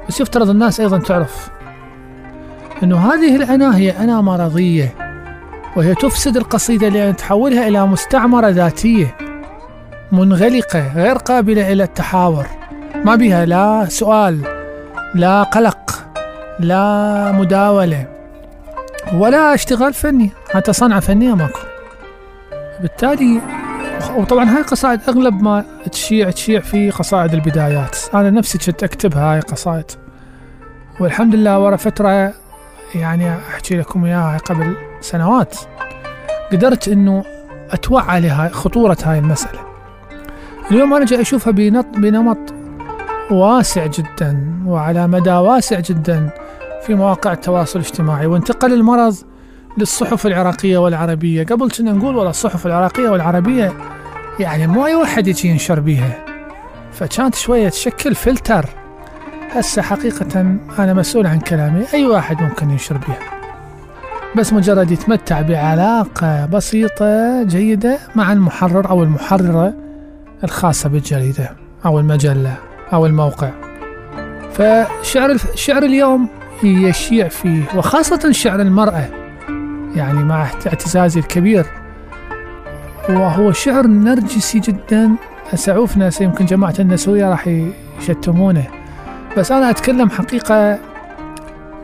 بس 0.09 0.21
يفترض 0.21 0.49
الناس 0.49 0.79
أيضا 0.79 0.97
تعرف. 0.97 1.54
أنه 2.83 3.13
هذه 3.13 3.35
الأنا 3.35 3.77
هي 3.77 3.91
أنا 3.91 4.21
مرضية 4.21 4.93
وهي 5.75 5.95
تفسد 5.95 6.37
القصيدة 6.37 6.89
لأن 6.89 7.15
تحولها 7.15 7.67
إلى 7.67 7.87
مستعمرة 7.87 8.47
ذاتية 8.47 9.15
منغلقة 10.11 10.93
غير 10.95 11.17
قابلة 11.17 11.71
إلى 11.71 11.83
التحاور. 11.83 12.45
ما 13.05 13.15
بها 13.15 13.45
لا 13.45 13.85
سؤال 13.89 14.41
لا 15.15 15.43
قلق 15.43 16.05
لا 16.59 17.31
مداولة 17.31 18.07
ولا 19.13 19.53
اشتغال 19.53 19.93
فني 19.93 20.31
حتى 20.53 20.73
صنعة 20.73 20.99
فنية 20.99 21.33
ماكو. 21.33 21.59
بالتالي 22.81 23.41
وطبعا 24.15 24.57
هاي 24.57 24.61
قصائد 24.61 24.99
أغلب 25.09 25.41
ما 25.41 25.65
تشيع 25.91 26.29
تشيع 26.29 26.59
في 26.59 26.89
قصائد 26.89 27.33
البدايات. 27.33 27.97
أنا 28.13 28.29
نفسي 28.29 28.57
كنت 28.57 28.83
اكتبها 28.83 29.33
هاي 29.33 29.39
قصائد. 29.39 29.85
والحمد 30.99 31.35
لله 31.35 31.59
ورا 31.59 31.75
فترة 31.75 32.33
يعني 32.95 33.35
أحكي 33.35 33.77
لكم 33.77 34.05
إياها 34.05 34.37
قبل 34.37 34.75
سنوات. 35.01 35.55
قدرت 36.51 36.87
إنه 36.87 37.23
أتوعى 37.71 38.21
لها 38.21 38.49
خطورة 38.49 38.97
هاي 39.03 39.19
المسألة. 39.19 39.59
اليوم 40.71 40.93
أنا 40.93 41.05
جاي 41.05 41.21
أشوفها 41.21 41.51
بنمط 41.97 42.53
واسع 43.31 43.85
جدا 43.85 44.61
وعلى 44.65 45.07
مدى 45.07 45.31
واسع 45.31 45.79
جدا 45.79 46.29
في 46.85 46.95
مواقع 46.95 47.33
التواصل 47.33 47.79
الاجتماعي 47.79 48.25
وانتقل 48.25 48.73
المرض 48.73 49.15
للصحف 49.77 50.27
العراقية 50.27 50.77
والعربية. 50.77 51.45
قبل 51.45 51.69
كنا 51.69 51.91
نقول 51.91 52.15
والله 52.15 52.29
الصحف 52.29 52.65
العراقية 52.67 53.09
والعربية 53.09 53.73
يعني 54.39 54.67
مو 54.67 54.85
أي 54.85 54.95
واحد 54.95 55.27
يجي 55.27 55.47
ينشر 55.47 55.79
بيها. 55.79 56.25
فكانت 56.93 57.35
شوية 57.35 57.69
تشكل 57.69 58.15
فلتر. 58.15 58.65
هسه 59.55 59.81
حقيقة 59.81 60.57
أنا 60.79 60.93
مسؤول 60.93 61.27
عن 61.27 61.39
كلامي. 61.39 61.85
أي 61.93 62.05
واحد 62.05 62.41
ممكن 62.41 62.69
ينشر 62.69 62.97
بيها 62.97 63.19
بس 64.35 64.53
مجرد 64.53 64.91
يتمتع 64.91 65.41
بعلاقة 65.41 66.45
بسيطة 66.45 67.43
جيدة 67.43 67.97
مع 68.15 68.33
المحرر 68.33 68.89
أو 68.89 69.03
المحررة 69.03 69.73
الخاصة 70.43 70.89
بالجريدة 70.89 71.51
أو 71.85 71.99
المجلة 71.99 72.55
أو 72.93 73.05
الموقع. 73.05 73.51
فشعر. 74.53 75.37
شعر 75.55 75.83
اليوم 75.83 76.27
يشيع 76.63 77.27
فيه 77.27 77.63
وخاصة 77.75 78.31
شعر 78.31 78.61
المرأة 78.61 79.09
يعني 79.95 80.23
مع 80.23 80.43
اعتزازي 80.67 81.19
الكبير. 81.19 81.65
وهو 83.09 83.51
شعر 83.51 83.87
نرجسي 83.87 84.59
جدا. 84.59 85.11
أسعوف 85.53 85.97
ناس 85.97 86.21
يمكن 86.21 86.45
جماعة 86.45 86.75
النسوية 86.79 87.29
راح 87.29 87.49
يشتمونه. 87.99 88.84
بس 89.37 89.51
أنا 89.51 89.69
أتكلم 89.69 90.09
حقيقة 90.09 90.79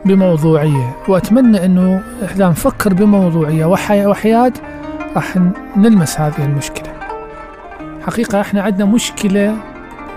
بموضوعية 0.04 0.96
وأتمنى 1.08 1.64
أنه 1.64 2.02
إحنا 2.24 2.48
نفكر 2.48 2.94
بموضوعية 2.94 3.64
وحي 3.64 4.06
وحياد 4.06 4.58
راح 5.16 5.36
نلمس 5.76 6.20
هذه 6.20 6.44
المشكلة. 6.44 6.92
حقيقة 8.06 8.40
إحنا 8.40 8.62
عندنا 8.62 8.84
مشكلة 8.84 9.56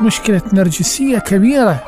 مشكلة 0.01 0.41
نرجسية 0.53 1.17
كبيرة 1.19 1.79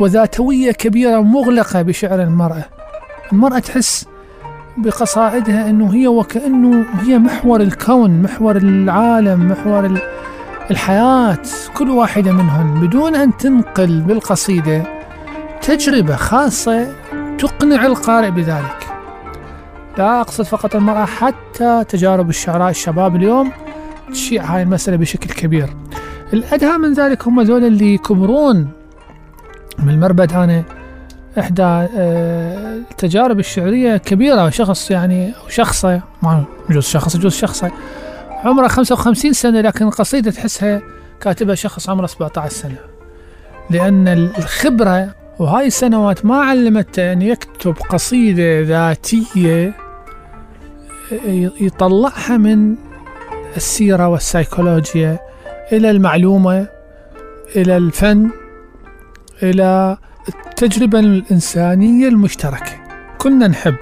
وذاتوية 0.00 0.72
كبيرة 0.72 1.20
مغلقة 1.20 1.82
بشعر 1.82 2.22
المرأة. 2.22 2.64
المرأة 3.32 3.58
تحس 3.58 4.06
بقصائدها 4.76 5.70
أنه 5.70 5.94
هي 5.94 6.08
وكأنه 6.08 6.84
هي 7.02 7.18
محور 7.18 7.60
الكون 7.60 8.22
محور 8.22 8.56
العالم 8.56 9.48
محور 9.48 9.98
الحياة 10.70 11.38
كل 11.74 11.90
واحدة 11.90 12.32
منهن 12.32 12.80
بدون 12.80 13.16
أن 13.16 13.36
تنقل 13.36 14.00
بالقصيدة 14.00 14.82
تجربة 15.62 16.16
خاصة 16.16 16.92
تقنع 17.38 17.86
القارئ 17.86 18.30
بذلك. 18.30 18.86
لا 19.98 20.20
أقصد 20.20 20.44
فقط 20.44 20.76
المرأة 20.76 21.04
حتى 21.04 21.84
تجارب 21.88 22.28
الشعراء 22.28 22.70
الشباب 22.70 23.16
اليوم 23.16 23.52
تشيع 24.12 24.44
هاي 24.44 24.62
المسألة 24.62 24.96
بشكل 24.96 25.30
كبير. 25.30 25.68
الأدهى 26.32 26.78
من 26.78 26.92
ذلك 26.92 27.26
هم 27.26 27.40
ذول 27.40 27.64
اللي 27.64 27.94
يكبرون 27.94 28.68
من 29.78 29.88
المربد 29.88 30.32
أنا 30.32 30.62
إحدى 31.38 31.62
آه، 31.62 32.76
التجارب 32.90 33.38
الشعرية 33.38 33.96
كبيرة 33.96 34.50
شخص 34.50 34.90
يعني 34.90 35.28
أو 35.30 35.48
شخصة 35.48 36.00
ما 36.22 36.44
يجوز 36.70 36.84
شخص 36.84 37.14
يجوز 37.14 37.34
شخصة. 37.34 37.70
عمره 38.44 38.68
55 38.68 39.32
سنة 39.32 39.60
لكن 39.60 39.86
القصيدة 39.86 40.30
تحسها 40.30 40.82
كاتبها 41.20 41.54
شخص 41.54 41.88
عمره 41.88 42.06
17 42.06 42.54
سنة. 42.54 42.78
لأن 43.70 44.08
الخبرة 44.08 45.14
وهاي 45.38 45.66
السنوات 45.66 46.24
ما 46.24 46.36
علمته 46.36 47.12
أن 47.12 47.22
يكتب 47.22 47.74
قصيدة 47.88 48.60
ذاتية 48.60 49.74
يطلعها 51.60 52.36
من 52.36 52.76
السيرة 53.56 54.08
والسيكولوجيا 54.08 55.18
إلى 55.72 55.90
المعلومة 55.90 56.68
إلى 57.56 57.76
الفن 57.76 58.30
إلى 59.42 59.96
التجربة 60.28 60.98
الإنسانية 60.98 62.08
المشتركة. 62.08 62.72
كنا 63.18 63.48
نحب 63.48 63.76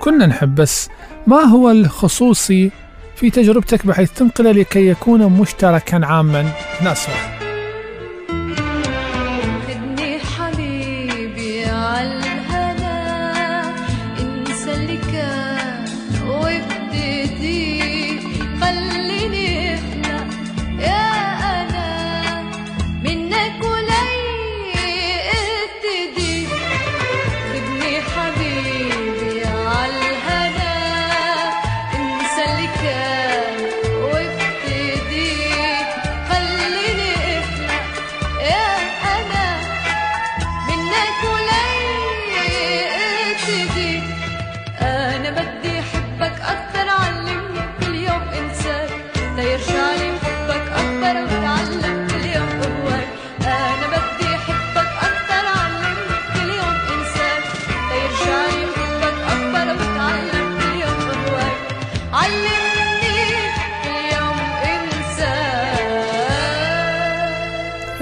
كنا 0.00 0.26
نحب 0.26 0.54
بس 0.54 0.88
ما 1.26 1.40
هو 1.40 1.70
الخصوصي 1.70 2.70
في 3.16 3.30
تجربتك 3.30 3.86
بحيث 3.86 4.12
تنقله 4.12 4.52
لكي 4.52 4.88
يكون 4.88 5.26
مشتركا 5.26 6.06
عاما. 6.06 6.52
ناس 6.82 7.08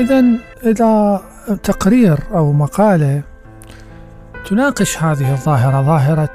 إذا 0.03 0.25
إذا 0.67 1.23
تقرير 1.63 2.19
أو 2.35 2.53
مقالة 2.53 3.23
تناقش 4.47 5.03
هذه 5.03 5.33
الظاهرة 5.33 5.83
ظاهرة 5.83 6.35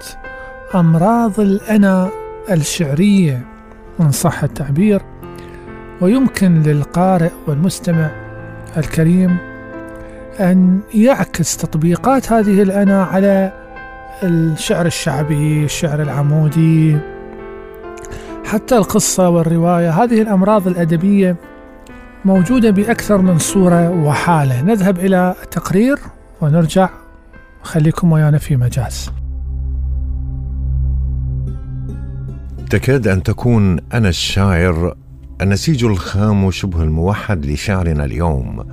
أمراض 0.75 1.39
الأنا 1.39 2.10
الشعرية 2.51 3.45
إن 4.01 4.12
صح 4.12 4.43
التعبير. 4.43 5.01
ويمكن 6.01 6.63
للقارئ 6.63 7.32
والمستمع 7.47 8.10
الكريم 8.77 9.38
أن 10.39 10.80
يعكس 10.93 11.58
تطبيقات 11.58 12.32
هذه 12.32 12.62
الأنا 12.62 13.03
على 13.03 13.51
الشعر 14.23 14.86
الشعبي 14.86 15.63
الشعر 15.65 16.01
العمودي 16.01 16.97
حتى 18.45 18.77
القصة 18.77 19.30
والرواية. 19.30 19.89
هذه 19.89 20.21
الأمراض 20.21 20.67
الأدبية 20.67 21.36
موجودة 22.25 22.69
بأكثر 22.69 23.21
من 23.21 23.38
صورة 23.38 23.89
وحالة. 23.89 24.62
نذهب 24.62 24.99
إلى 24.99 25.36
تقرير 25.51 25.99
ونرجع. 26.41 26.89
خليكم 27.62 28.12
ويانا 28.12 28.38
في 28.38 28.56
مجاز. 28.56 29.12
تكاد 32.69 33.08
أن 33.08 33.23
تكون 33.23 33.80
أنا 33.93 34.10
الشاعر 34.10 34.95
النسيج 35.41 35.86
الخام 35.86 36.51
شبه 36.51 36.84
الموحد 36.84 37.45
لشعرنا 37.45 38.06
اليوم. 38.06 38.63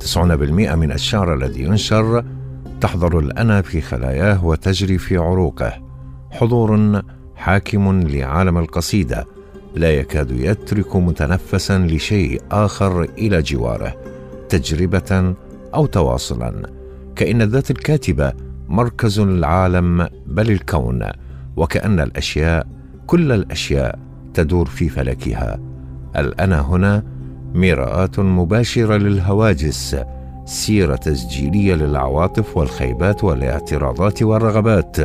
90% 0.00 0.74
من 0.74 0.92
الشعر 0.92 1.34
الذي 1.34 1.62
ينشر 1.62 2.24
تحضر 2.80 3.18
الأنا 3.18 3.62
في 3.62 3.80
خلاياه 3.80 4.44
وتجري 4.44 4.98
في 4.98 5.16
عروقه. 5.16 5.72
حضور 6.30 7.02
حاكم 7.36 8.00
لعالم 8.00 8.58
القصيدة. 8.58 9.26
لا 9.78 9.90
يكاد 9.90 10.30
يترك 10.30 10.96
متنفسا 10.96 11.78
لشيء 11.78 12.40
آخر 12.50 13.02
إلى 13.02 13.42
جواره 13.42 13.94
تجربة 14.48 15.34
أو 15.74 15.86
تواصلا. 15.86 16.62
كأن 17.16 17.42
الذات 17.42 17.70
الكاتبة 17.70 18.32
مركز 18.68 19.18
العالم 19.18 20.08
بل 20.26 20.50
الكون. 20.50 21.04
وكأن 21.56 22.00
الأشياء 22.00 22.66
كل 23.06 23.32
الأشياء 23.32 23.98
تدور 24.34 24.66
في 24.66 24.88
فلكها. 24.88 25.58
الأنا 26.16 26.60
هنا 26.60 27.02
مرآة 27.54 28.10
مباشرة 28.18 28.96
للهواجس 28.96 29.96
سيرة 30.44 30.96
تسجيلية 30.96 31.74
للعواطف 31.74 32.56
والخيبات 32.56 33.24
والاعتراضات 33.24 34.22
والرغبات. 34.22 34.96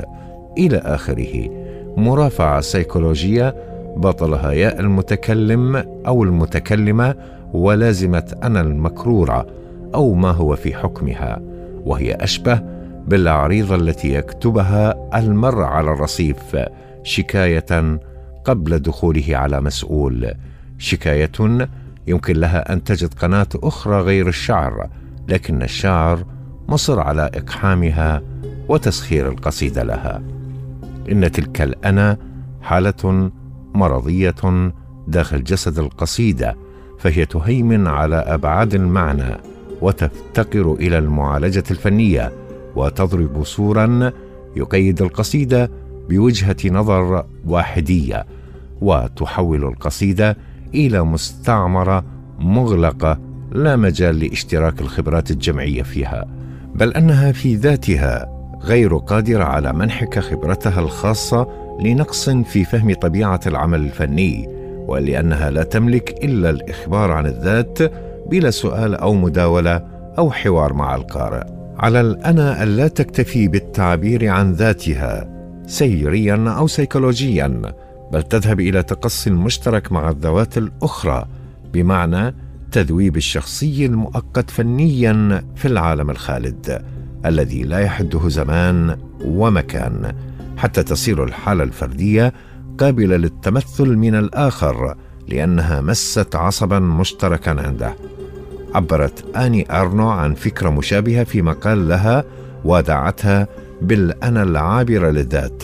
إلى 0.58 0.78
آخره 0.78 1.50
مرافعة 1.98 2.62
سيكولوجية 2.62 3.73
بطلها 3.98 4.52
ياء 4.52 4.80
المتكلم 4.80 5.76
أو 6.08 6.24
المتكلمة 6.24 7.16
ولازمة 7.54 8.36
أنا 8.44 8.62
المكرورة 8.62 9.48
أو 9.96 10.14
ما 10.14 10.32
هو 10.32 10.56
في 10.56 10.76
حكمها 10.76 11.42
وهي 11.86 12.14
أشبه 12.14 12.62
بالعريضة 13.08 13.76
التي 13.76 14.14
يكتبها 14.14 15.10
المر 15.20 15.64
على 15.64 15.92
الرصيف 15.92 16.58
شكاية 17.04 18.00
قبل 18.46 18.80
دخوله 18.80 19.38
على 19.38 19.62
مسؤول 19.62 20.34
شكاية 20.78 21.68
يمكن 22.08 22.36
لها 22.36 22.74
أن 22.74 22.84
تجد 22.84 23.14
قناة 23.14 23.48
أخرى 23.56 24.02
غير 24.02 24.28
الشعر 24.28 24.90
لكن 25.28 25.62
الشاعر 25.62 26.26
مصر 26.68 27.00
على 27.00 27.22
إقحامها 27.34 28.22
وتسخير 28.70 29.30
القصيدة 29.30 29.84
لها. 29.84 30.22
إن 31.12 31.32
تلك 31.32 31.62
الأنا 31.62 32.18
حالة 32.62 33.32
مرضية 33.74 34.72
داخل 35.08 35.44
جسد 35.44 35.80
القصيدة 35.80 36.58
فهي 37.00 37.26
تهيمن 37.26 37.88
على 37.88 38.16
أبعاد 38.16 38.76
المعنى 38.76 39.38
وتفتقر 39.82 40.74
إلى 40.74 40.98
المعالجة 40.98 41.64
الفنية 41.72 42.32
وتضرب 42.76 43.44
سورا 43.44 44.12
يقيد 44.56 45.02
القصيدة 45.02 45.72
بوجهة 46.10 46.58
نظر 46.66 47.26
واحدية 47.48 48.26
وتحول 48.82 49.64
القصيدة 49.64 50.38
إلى 50.74 51.04
مستعمرة 51.04 52.06
مغلقة 52.40 53.20
لا 53.52 53.76
مجال 53.76 54.20
لاشتراك 54.20 54.82
الخبرات 54.82 55.32
الجمعية 55.32 55.84
فيها. 55.84 56.28
بل 56.76 56.94
أنها 56.94 57.32
في 57.32 57.56
ذاتها 57.56 58.30
غير 58.64 58.98
قادرة 58.98 59.44
على 59.44 59.74
منحك 59.74 60.20
خبرتها 60.20 60.80
الخاصة 60.80 61.63
لنقص 61.80 62.30
في 62.30 62.66
فهم 62.66 62.94
طبيعة 62.94 63.40
العمل 63.48 63.80
الفني 63.80 64.48
ولأنها 64.88 65.50
لا 65.50 65.64
تملك 65.64 66.24
إلا 66.24 66.50
الإخبار 66.50 67.12
عن 67.12 67.26
الذات 67.26 67.80
بلا 68.30 68.52
سؤال 68.52 68.96
أو 68.96 69.14
مداولة 69.14 69.86
أو 70.18 70.32
حوار 70.32 70.74
مع 70.74 70.96
القارئ. 70.96 71.44
على 71.78 72.02
الأنا 72.02 72.64
ألا 72.64 72.88
تكتفي 72.88 73.48
بالتعبير 73.48 74.28
عن 74.28 74.52
ذاتها 74.52 75.30
سيريا 75.68 76.46
أو 76.58 76.68
سيكولوجيا 76.68 77.62
بل 78.12 78.24
تذهب 78.24 78.60
إلى 78.60 78.84
تقصي 78.84 79.30
المشترك 79.30 79.92
مع 79.92 80.10
الذوات 80.10 80.58
الأخرى 80.58 81.26
بمعنى 81.74 82.36
تذويب 82.72 83.18
الشخصي 83.18 83.86
المؤقت 83.86 84.50
فنيا 84.50 85.44
في 85.56 85.68
العالم 85.68 86.10
الخالد 86.10 86.82
الذي 87.26 87.64
لا 87.64 87.80
يحده 87.80 88.30
زمان 88.30 88.98
ومكان. 89.26 90.14
حتى 90.58 90.84
تصير 90.84 91.24
الحالة 91.24 91.64
الفردية 91.64 92.34
قابلة 92.78 93.18
للتمثل 93.18 93.96
من 93.96 94.16
الآخر 94.16 94.96
لأنها 95.28 95.82
مست 95.82 96.36
عصبا 96.36 96.80
مشتركا 96.80 97.52
عنده. 97.62 97.96
عبرت 98.76 99.36
آني 99.36 99.72
أرنو 99.72 100.10
عن 100.10 100.34
فكرة 100.34 100.70
مشابهة 100.70 101.24
في 101.24 101.42
مقال 101.42 101.88
لها 101.88 102.24
ودعتها 102.66 103.48
بالأنا 103.82 104.44
العابره 104.44 105.10
للذات. 105.10 105.64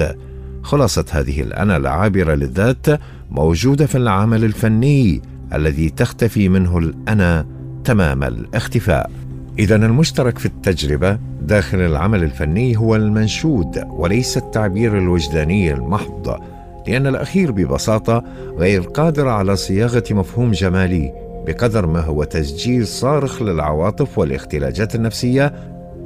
خلاصة 0.64 1.06
هذه 1.12 1.42
الأنا 1.42 1.78
العابره 1.78 2.34
للذات 2.34 2.88
موجودة 3.32 3.86
في 3.86 3.98
العمل 3.98 4.44
الفني 4.44 5.22
الذي 5.54 5.90
تختفي 5.90 6.50
منه 6.50 6.78
الأنا 6.78 7.46
تمام 7.84 8.24
الاختفاء. 8.24 9.12
اذا 9.60 9.76
المشترك 9.76 10.38
في 10.38 10.46
التجربة 10.46 11.20
داخل 11.50 11.82
العمل 11.82 12.24
الفني 12.24 12.78
هو 12.78 12.96
المنشود 12.96 13.84
وليس 13.90 14.38
التعبير 14.38 14.98
الوجداني 14.98 15.74
المحض 15.74 16.40
لأن 16.88 17.08
الأخير 17.08 17.52
ببساطة 17.52 18.24
غير 18.58 18.82
قادر 18.82 19.28
على 19.28 19.56
صياغة 19.56 20.04
مفهوم 20.12 20.52
جمالي 20.52 21.14
بقدر 21.48 21.88
ما 21.88 22.00
هو 22.00 22.24
تسجيل 22.24 22.88
صارخ 22.88 23.42
للعواطف 23.42 24.18
والاختلاجات 24.18 24.96
النفسية 24.96 25.54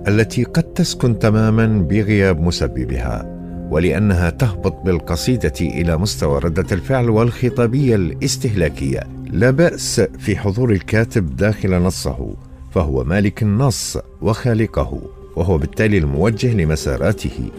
التي 0.07 0.43
قد 0.43 0.63
تسكن 0.63 1.19
تماما 1.19 1.67
بغياب 1.67 2.41
مسببها 2.41 3.25
ولأنها 3.71 4.29
تهبط 4.29 4.81
بالقصيدة 4.85 5.53
إلى 5.61 5.97
مستوى 5.97 6.39
ردة 6.39 6.65
الفعل 6.71 7.09
والخطابية 7.09 7.95
الاستهلاكية. 7.95 8.99
لا 9.31 9.51
بأس 9.51 10.01
في 10.19 10.37
حضور 10.37 10.71
الكاتب 10.71 11.35
داخل 11.35 11.81
نصه 11.81 12.35
فهو 12.71 13.03
مالك 13.03 13.43
النص 13.43 13.97
وخالقه. 14.21 15.22
وهو 15.35 15.57
بالتالي 15.57 15.97
الموجه 15.97 16.53
لمساراته. 16.53 17.49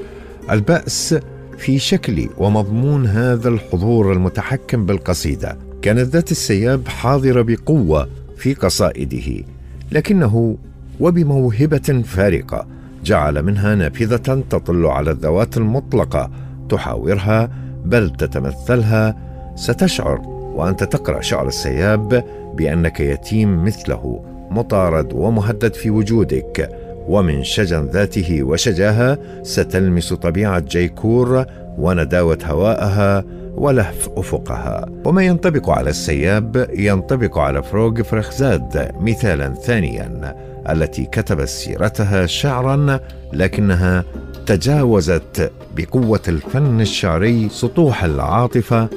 البأس 0.50 1.14
في 1.58 1.78
شكل 1.78 2.28
ومضمون 2.38 3.06
هذا 3.06 3.48
الحضور 3.48 4.12
المتحكم 4.12 4.86
بالقصيدة. 4.86 5.58
كانت 5.82 6.00
ذات 6.00 6.30
السياب 6.30 6.88
حاضرة 6.88 7.42
بقوة 7.42 8.08
في 8.36 8.54
قصائده 8.54 9.44
لكنه 9.92 10.56
وبموهبة 11.00 12.02
فارقة 12.04 12.66
جعل 13.04 13.42
منها 13.42 13.74
نافذة 13.74 14.42
تطل 14.50 14.86
على 14.86 15.10
الذوات 15.10 15.56
المطلقة 15.56 16.30
تحاورها 16.68 17.50
بل 17.84 18.10
تتمثلها. 18.10 19.16
ستشعر 19.56 20.20
وأنت 20.54 20.84
تقرأ 20.84 21.20
شعر 21.20 21.48
السياب 21.48 22.24
بأنك 22.56 23.00
يتيم 23.00 23.64
مثله 23.64 24.24
مطارد 24.50 25.12
ومهدد 25.12 25.74
في 25.74 25.90
وجودك. 25.90 26.83
ومن 27.08 27.44
شجن 27.44 27.86
ذاته 27.86 28.42
وشجاها 28.42 29.18
ستلمس 29.42 30.12
طبيعة 30.12 30.58
جيكور 30.58 31.44
ونداوة 31.78 32.38
هوائها 32.44 33.24
ولهف 33.54 34.08
أفقها. 34.16 34.86
وما 35.04 35.22
ينطبق 35.22 35.70
على 35.70 35.90
السياب 35.90 36.70
ينطبق 36.72 37.38
على 37.38 37.62
فروغ 37.62 38.02
فرخزاد 38.02 38.92
مثالا 39.00 39.54
ثانيا 39.54 40.34
التي 40.70 41.04
كتبت 41.04 41.48
سيرتها 41.48 42.26
شعرا 42.26 43.00
لكنها 43.32 44.04
تجاوزت 44.46 45.52
بقوة 45.76 46.20
الفن 46.28 46.80
الشعري 46.80 47.48
سطوح 47.48 48.04
العاطفة 48.04 48.88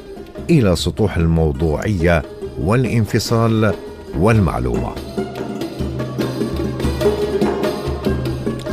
إلى 0.50 0.76
سطوح 0.76 1.18
الموضوعية 1.18 2.24
والانفصال 2.62 3.74
والمعلومة. 4.20 4.92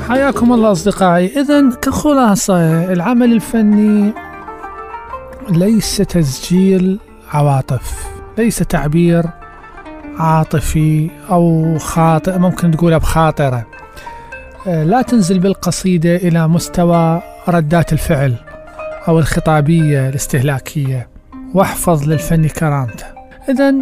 حياكم 0.09 0.53
الله 0.53 0.73
أصدقائي. 0.73 1.41
إذا 1.41 1.71
كخلاصة 1.83 2.93
العمل 2.93 3.33
الفني 3.33 4.13
ليس 5.51 5.97
تسجيل 5.97 6.99
عواطف 7.33 8.07
ليس 8.39 8.59
تعبير 8.59 9.25
عاطفي 10.19 11.11
أو 11.31 11.77
خاطئ 11.79 12.39
ممكن 12.39 12.71
تقولها 12.71 12.99
بخاطرة. 12.99 13.67
آه، 14.67 14.85
لا 14.85 15.03
تنزل 15.03 15.39
بالقصيدة 15.39 16.17
إلى 16.17 16.49
مستوى 16.49 17.23
ردات 17.49 17.93
الفعل 17.93 18.35
أو 19.09 19.19
الخطابية 19.19 20.09
الاستهلاكية. 20.09 21.09
واحفظ 21.55 22.09
للفن 22.09 22.49
كرامته. 22.49 23.07
إذا 23.49 23.75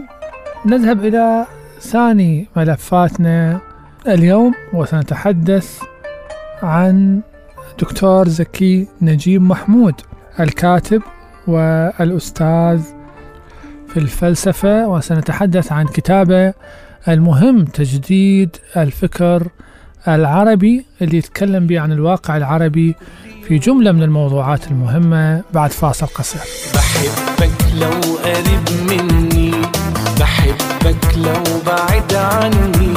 نذهب 0.67 1.05
إلى 1.05 1.47
ثاني 1.81 2.49
ملفاتنا 2.57 3.61
اليوم 4.09 4.55
وسنتحدث 4.75 5.83
عن 6.63 7.21
دكتور 7.79 8.29
زكي 8.29 8.89
نجيب 9.03 9.43
محمود 9.43 9.95
الكاتب 10.41 11.03
والأستاذ 11.47 12.81
في 13.89 13.97
الفلسفة 13.97 14.89
وسنتحدث 14.89 15.73
عن 15.73 15.87
كتابه 15.87 16.55
المهم 17.09 17.65
تجديد 17.65 18.57
الفكر 18.77 19.49
العربي 20.09 20.87
اللي 21.03 21.17
يتكلم 21.17 21.67
به 21.67 21.81
عن 21.81 21.93
الواقع 21.93 22.37
العربي 22.37 22.95
في 23.49 23.59
جملة 23.59 23.93
من 23.93 24.03
الموضوعات 24.03 24.67
المهمة 24.67 25.43
بعد 25.55 25.71
فاصل 25.71 26.07
قصير. 26.07 26.41
بحبك 26.75 27.75
لو 27.81 27.91
قريب 28.25 28.91
مني 28.91 29.51
بحبك 30.21 31.17
لو 31.17 31.61
بعد 31.67 32.15
عني 32.15 32.95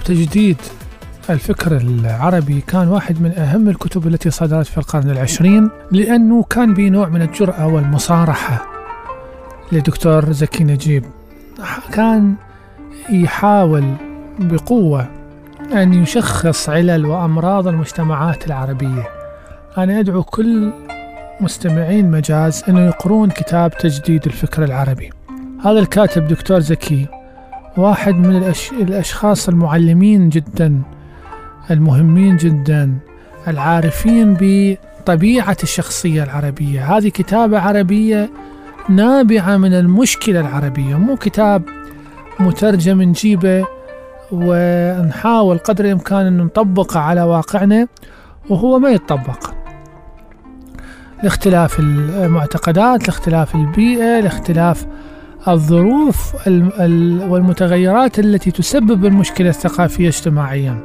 كتاب 0.00 0.16
تجديد 0.16 0.56
الفكر 1.30 1.76
العربي 1.76 2.60
كان 2.60 2.88
واحد 2.88 3.22
من 3.22 3.38
أهم 3.38 3.68
الكتب 3.68 4.06
التي 4.06 4.30
صدرت 4.30 4.66
في 4.66 4.78
القرن 4.78 5.10
العشرين 5.10 5.70
لأنه 5.92 6.42
كان 6.42 6.74
به 6.74 6.88
نوع 6.88 7.08
من 7.08 7.22
الجرأة 7.22 7.66
والمصارحة. 7.66 8.66
لدكتور 9.72 10.32
زكي 10.32 10.64
نجيب 10.64 11.04
كان 11.92 12.34
يحاول 13.10 13.84
بقوة 14.38 15.06
أن 15.72 15.94
يشخص 15.94 16.68
علل 16.68 17.06
وأمراض 17.06 17.68
المجتمعات 17.68 18.46
العربية. 18.46 19.08
أنا 19.78 20.00
أدعو 20.00 20.22
كل 20.22 20.72
مستمعين 21.40 22.10
مجاز 22.10 22.64
أنه 22.68 22.86
يقرون 22.86 23.30
كتاب 23.30 23.70
تجديد 23.70 24.26
الفكر 24.26 24.64
العربي. 24.64 25.10
هذا 25.64 25.78
الكاتب 25.78 26.28
دكتور 26.28 26.60
زكي 26.60 27.19
واحد 27.76 28.14
من 28.14 28.36
الأش... 28.36 28.72
الأشخاص 28.72 29.48
المعلمين 29.48 30.28
جدا 30.28 30.82
المهمين 31.70 32.36
جدا 32.36 32.94
العارفين 33.48 34.36
بطبيعة 34.40 35.56
الشخصية 35.62 36.22
العربية. 36.22 36.96
هذه 36.96 37.08
كتابة 37.08 37.60
عربية 37.60 38.30
نابعة 38.88 39.56
من 39.56 39.74
المشكلة 39.74 40.40
العربية 40.40 40.94
مو 40.94 41.16
كتاب 41.16 41.62
مترجم 42.40 43.02
نجيبه 43.02 43.66
ونحاول 44.32 45.58
قدر 45.58 45.84
الإمكان 45.84 46.26
أن 46.26 46.38
نطبقه 46.38 47.00
على 47.00 47.22
واقعنا 47.22 47.88
وهو 48.50 48.78
ما 48.78 48.90
يتطبق. 48.90 49.50
لاختلاف 51.22 51.80
المعتقدات 51.80 53.08
لاختلاف 53.08 53.54
البيئة 53.54 54.20
لاختلاف 54.20 54.86
الظروف 55.48 56.48
ال- 56.48 56.72
ال- 56.80 57.30
والمتغيرات 57.30 58.18
التي 58.18 58.50
تسبب 58.50 59.04
المشكلة 59.06 59.48
الثقافية 59.48 60.08
اجتماعيا. 60.08 60.78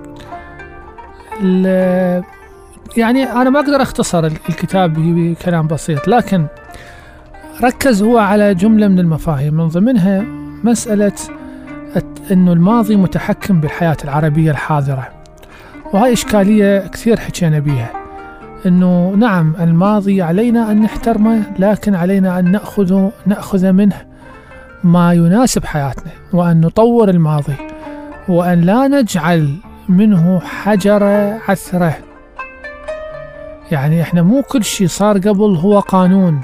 يعني 2.98 3.24
أنا 3.24 3.50
ما 3.50 3.60
أقدر 3.60 3.82
أختصر 3.82 4.26
ال- 4.26 4.38
الكتاب 4.50 4.94
بكلام 4.94 5.68
بسيط 5.68 6.08
لكن 6.08 6.46
ركز 7.63 8.04
هو 8.04 8.18
على 8.18 8.56
جملة 8.56 8.88
من 8.88 9.00
المفاهيم. 9.00 9.54
من 9.54 9.68
ضمنها 9.68 10.24
مسألة 10.63 11.12
أنه 12.32 12.54
الماضي 12.54 12.96
متحكم 12.96 13.62
بالحياة 13.62 13.98
العربية 14.04 14.52
الحاضرة. 14.52 15.08
وهاي 15.94 16.13
إشكالية 16.13 16.88
كثير 16.88 17.20
حكينا 17.20 17.60
بيها. 17.60 17.91
أنه 18.65 19.13
نعم 19.18 19.54
الماضي 19.60 20.22
علينا 20.22 20.72
أن 20.72 20.82
نحترمه 20.82 21.41
لكن 21.60 21.96
علينا 21.96 22.39
أن 22.39 22.52
نأخذ 22.52 23.10
نأخذ 23.26 23.72
منه 23.72 23.96
ما 24.86 25.13
يناسب 25.13 25.65
حياتنا 25.65 26.12
وأن 26.34 26.62
نطور 26.62 27.10
الماضي 27.10 27.56
وأن 28.30 28.62
لا 28.62 28.88
نجعل 28.88 29.56
منه 29.89 30.39
حجر 30.39 31.04
عثرة. 31.48 31.98
يعني 33.71 34.02
إحنا 34.02 34.21
مو 34.21 34.41
كل 34.41 34.63
شيء 34.63 34.88
صار 34.88 35.17
قبل 35.17 35.56
هو 35.56 35.80
قانون. 35.80 36.41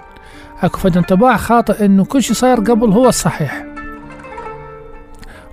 أكو 0.62 0.77
فد 0.77 0.97
انطباع 0.97 1.38
خاطئ 1.38 1.86
إنه 1.86 2.06
كل 2.06 2.23
شيء 2.23 2.36
صار 2.36 2.60
قبل 2.60 2.91
هو 2.91 3.08
الصحيح 3.08 3.65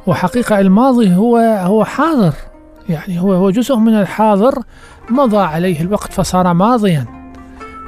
وحقيقة 0.07 0.61
الماضي 0.61 1.15
هو 1.15 1.37
هو 1.63 1.85
حاضر. 1.85 2.33
يعني 2.89 3.21
هو 3.21 3.33
هو 3.33 3.51
جزء 3.51 3.77
من 3.77 3.95
الحاضر 3.95 4.63
مضى 5.11 5.39
عليه 5.39 5.81
الوقت 5.81 6.13
فصار 6.13 6.53
ماضيا. 6.53 7.07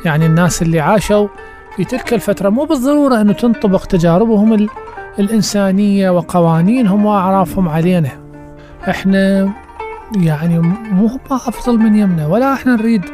يعني 0.05 0.27
الناس 0.27 0.63
اللي 0.63 0.81
عاشوا 0.81 1.29
في 1.77 1.85
تلك 1.85 2.15
الفترة 2.15 2.49
مو 2.49 2.65
بالضرورة 2.65 3.21
أنه 3.21 3.33
تنطبق 3.33 3.85
تجاربهم 3.85 4.53
الإنسانية 5.21 6.11
وقوانينهم 6.11 7.07
وأعرافهم 7.07 7.69
علينا. 7.69 8.11
إحنا 8.91 9.53
يعني 10.17 10.59
مو 10.93 11.11
أفضل 11.31 11.79
من 11.79 11.97
يمنا 11.97 12.27
ولا 12.27 12.53
إحنا 12.55 12.77
نريد 12.77 13.05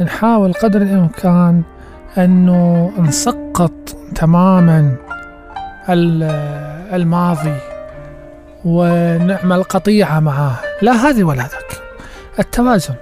نحاول 0.00 0.52
قدر 0.52 0.82
الإمكان 0.82 1.62
أنه 2.18 2.92
نسقط 2.98 3.96
تماما 4.14 4.96
ال- 5.88 6.22
الماضي 6.94 7.56
ونعمل 8.64 9.62
قطيعة 9.62 10.20
معاه. 10.20 10.56
لا 10.82 10.92
هذه 10.92 11.24
ولا 11.24 11.42
ذاك. 11.42 11.80
التوازن. 12.38 12.94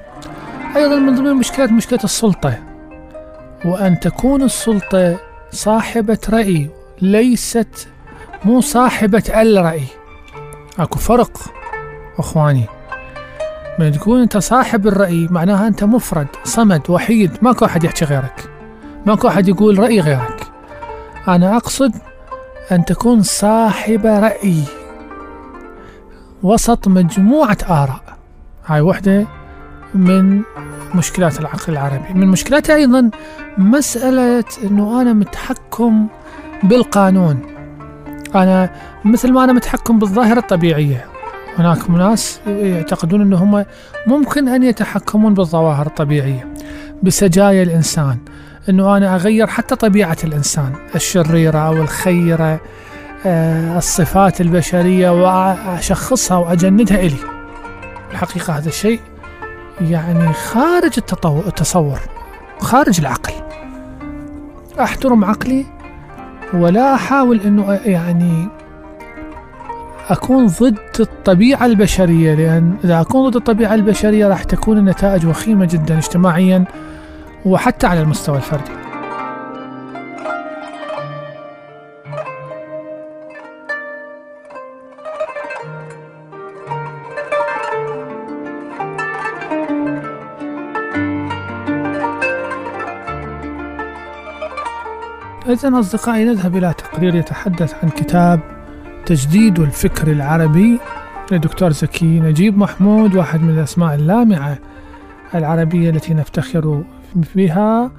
أيضا 0.76 0.96
من 0.96 1.14
ضمن 1.14 1.26
المشكلات 1.26 1.72
مشكلة 1.72 2.00
السلطة. 2.04 2.54
وأن 3.64 4.00
تكون 4.00 4.42
السلطة 4.42 5.16
صاحبة 5.50 6.18
رأي 6.30 6.70
ليست 7.02 7.88
مو 8.44 8.60
صاحبة 8.60 9.22
الرأي. 9.28 9.82
أكو 10.78 10.98
فرق 10.98 11.40
أخواني. 12.18 12.64
من 13.78 13.92
تكون 13.92 14.20
أنت 14.20 14.36
صاحب 14.36 14.86
الرأي 14.86 15.28
معناها 15.30 15.68
أنت 15.68 15.84
مفرد 15.84 16.26
صمد 16.44 16.82
وحيد. 16.88 17.30
ماكو 17.42 17.64
أحد 17.64 17.84
يحكي 17.84 18.04
غيرك. 18.04 18.50
ماكو 19.06 19.28
أحد 19.28 19.48
يقول 19.48 19.78
رأي 19.78 20.00
غيرك. 20.00 20.46
أنا 21.28 21.56
أقصد 21.56 21.92
أن 22.72 22.84
تكون 22.84 23.22
صاحب 23.22 24.06
رأي. 24.06 24.62
وسط 26.42 26.88
مجموعة 26.88 27.58
آراء. 27.70 28.18
هاي 28.66 28.80
وحدة 28.80 29.26
من 29.94 30.42
مشكلات 30.94 31.40
العقل 31.40 31.72
العربي. 31.72 32.14
من 32.14 32.28
مشكلاتها 32.28 32.76
أيضا 32.76 33.10
مسألة 33.58 34.44
أنه 34.64 35.02
أنا 35.02 35.12
متحكم 35.12 36.06
بالقانون. 36.62 37.57
أنا 38.34 38.70
مثل 39.04 39.32
ما 39.32 39.44
أنا 39.44 39.52
متحكم 39.52 39.98
بالظاهرة 39.98 40.38
الطبيعية. 40.38 41.04
هناك 41.58 41.90
ناس 41.90 42.40
يعتقدون 42.46 43.20
أنه 43.20 43.36
هم 43.36 43.64
ممكن 44.06 44.48
أن 44.48 44.62
يتحكمون 44.62 45.34
بالظواهر 45.34 45.86
الطبيعية 45.86 46.48
بسجايا 47.02 47.62
الإنسان 47.62 48.18
أنه 48.68 48.96
أنا 48.96 49.14
أغير 49.14 49.46
حتى 49.46 49.76
طبيعة 49.76 50.16
الإنسان 50.24 50.72
الشريرة 50.94 51.58
أو 51.58 51.72
الخيرة 51.72 52.60
آه، 53.26 53.78
الصفات 53.78 54.40
البشرية 54.40 55.10
وأشخصها 55.10 56.36
وأجندها 56.36 57.00
إلي. 57.00 57.16
الحقيقة 58.10 58.58
هذا 58.58 58.68
الشيء 58.68 59.00
يعني 59.80 60.32
خارج 60.32 61.00
التصور 61.46 62.00
خارج 62.60 63.00
العقل. 63.00 63.32
أحترم 64.80 65.24
عقلي 65.24 65.77
ولا 66.54 66.94
أحاول 66.94 67.40
أنه 67.40 67.80
يعني 67.84 68.48
أكون 70.08 70.46
ضد 70.46 70.78
الطبيعة 71.00 71.66
البشرية 71.66 72.34
لأن 72.34 72.74
إذا 72.84 73.00
أكون 73.00 73.28
ضد 73.28 73.36
الطبيعة 73.36 73.74
البشرية 73.74 74.28
راح 74.28 74.42
تكون 74.42 74.78
النتائج 74.78 75.26
وخيمة 75.26 75.64
جدا 75.64 75.98
اجتماعيا 75.98 76.64
وحتى 77.44 77.86
على 77.86 78.00
المستوى 78.00 78.36
الفردي. 78.36 78.87
إذا 95.48 95.78
أصدقائي 95.80 96.24
نذهب 96.24 96.56
إلى 96.56 96.74
تقرير 96.78 97.14
يتحدث 97.14 97.74
عن 97.82 97.90
كتاب 97.90 98.40
تجديد 99.06 99.58
الفكر 99.58 100.12
العربي 100.12 100.78
لدكتور 101.32 101.72
زكي 101.72 102.20
نجيب 102.20 102.58
محمود 102.58 103.16
واحد 103.16 103.40
من 103.40 103.58
الأسماء 103.58 103.94
اللامعة 103.94 104.58
العربية 105.34 105.90
التي 105.90 106.14
نفتخر 106.14 106.82
بها. 107.34 107.90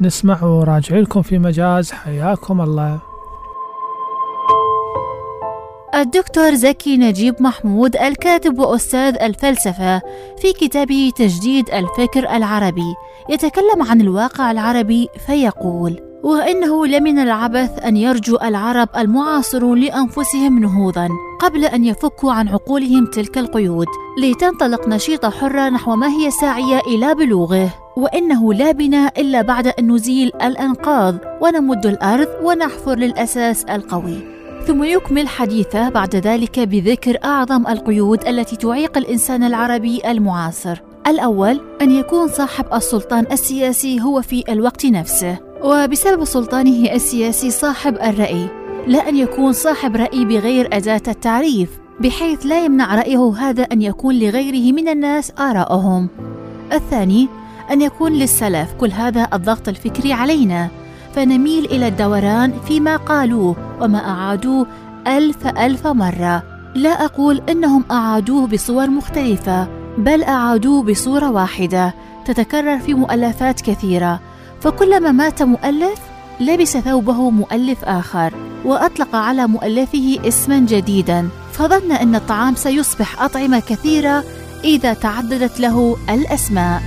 نسمع 0.00 0.44
وراجع 0.44 0.96
لكم 0.96 1.22
في 1.22 1.38
مجاز. 1.38 1.92
حياكم 1.92 2.60
الله. 2.60 2.98
الدكتور 5.94 6.54
زكي 6.54 6.96
نجيب 6.96 7.34
محمود 7.42 7.96
الكاتب 7.96 8.58
وأستاذ 8.58 9.22
الفلسفة 9.22 9.98
في 10.38 10.52
كتابه 10.60 11.12
تجديد 11.16 11.70
الفكر 11.70 12.36
العربي 12.36 12.94
يتكلم 13.30 13.82
عن 13.90 14.00
الواقع 14.00 14.50
العربي 14.50 15.08
فيقول 15.26 16.13
وإنه 16.24 16.86
لمن 16.86 17.18
العبث 17.18 17.84
أن 17.84 17.96
يرجو 17.96 18.36
العرب 18.36 18.88
المعاصرون 18.96 19.80
لأنفسهم 19.80 20.58
نهوضا 20.58 21.08
قبل 21.40 21.64
أن 21.64 21.84
يفكوا 21.84 22.32
عن 22.32 22.48
عقولهم 22.48 23.06
تلك 23.06 23.38
القيود 23.38 23.86
لتنطلق 24.22 24.88
نشيطة 24.88 25.30
حرة 25.30 25.68
نحو 25.68 25.96
ما 25.96 26.08
هي 26.08 26.30
ساعية 26.30 26.80
إلى 26.80 27.14
بلوغه. 27.14 27.74
وإنه 27.96 28.54
لا 28.54 28.72
بناء 28.72 29.20
إلا 29.20 29.42
بعد 29.42 29.66
أن 29.66 29.92
نزيل 29.92 30.32
الأنقاض 30.42 31.16
ونمد 31.40 31.86
الأرض 31.86 32.28
ونحفر 32.42 32.94
للأساس 32.94 33.64
القوي. 33.64 34.18
ثم 34.66 34.84
يكمل 34.84 35.28
حديثه 35.28 35.88
بعد 35.88 36.16
ذلك 36.16 36.60
بذكر 36.60 37.18
أعظم 37.24 37.66
القيود 37.66 38.28
التي 38.28 38.56
تعيق 38.56 38.98
الإنسان 38.98 39.44
العربي 39.44 40.00
المعاصر. 40.10 40.82
الأول 41.06 41.60
أن 41.82 41.90
يكون 41.90 42.28
صاحب 42.28 42.64
السلطان 42.74 43.26
السياسي 43.32 44.00
هو 44.00 44.22
في 44.22 44.44
الوقت 44.48 44.86
نفسه. 44.86 45.53
وبسبب 45.64 46.24
سلطانه 46.24 46.92
السياسي 46.92 47.50
صاحب 47.50 47.94
الرأي 47.94 48.46
لا 48.86 49.08
أن 49.08 49.16
يكون 49.16 49.52
صاحب 49.52 49.96
رأي 49.96 50.24
بغير 50.24 50.68
أداة 50.72 51.02
التعريف 51.08 51.70
بحيث 52.00 52.46
لا 52.46 52.64
يمنع 52.64 52.94
رأيه 52.94 53.34
هذا 53.38 53.62
أن 53.62 53.82
يكون 53.82 54.18
لغيره 54.18 54.72
من 54.72 54.88
الناس 54.88 55.32
آراءهم 55.38 56.08
الثاني 56.72 57.28
أن 57.70 57.82
يكون 57.82 58.12
للسلف 58.12 58.72
كل 58.72 58.90
هذا 58.90 59.28
الضغط 59.32 59.68
الفكري 59.68 60.12
علينا 60.12 60.68
فنميل 61.14 61.64
إلى 61.64 61.88
الدوران 61.88 62.52
فيما 62.68 62.96
قالوه 62.96 63.56
وما 63.80 63.98
أعادوه 63.98 64.66
ألف 65.06 65.46
ألف 65.46 65.86
مرة. 65.86 66.42
لا 66.74 67.04
أقول 67.04 67.42
إنهم 67.48 67.84
أعادوه 67.90 68.46
بصور 68.46 68.90
مختلفة 68.90 69.68
بل 69.98 70.22
أعادوه 70.22 70.82
بصورة 70.82 71.30
واحدة 71.30 71.94
تتكرر 72.24 72.78
في 72.78 72.94
مؤلفات 72.94 73.60
كثيرة. 73.60 74.20
فكلما 74.64 75.12
مات 75.12 75.42
مؤلف 75.42 76.00
لبس 76.40 76.76
ثوبه 76.76 77.30
مؤلف 77.30 77.84
آخر 77.84 78.34
وأطلق 78.64 79.16
على 79.16 79.46
مؤلفه 79.46 80.18
اسما 80.28 80.58
جديدا. 80.58 81.28
فظن 81.52 81.92
أن 81.92 82.14
الطعام 82.14 82.54
سيصبح 82.54 83.22
أطعمة 83.22 83.60
كثيرة 83.60 84.24
إذا 84.64 84.92
تعددت 84.92 85.60
له 85.60 85.96
الأسماء. 86.10 86.82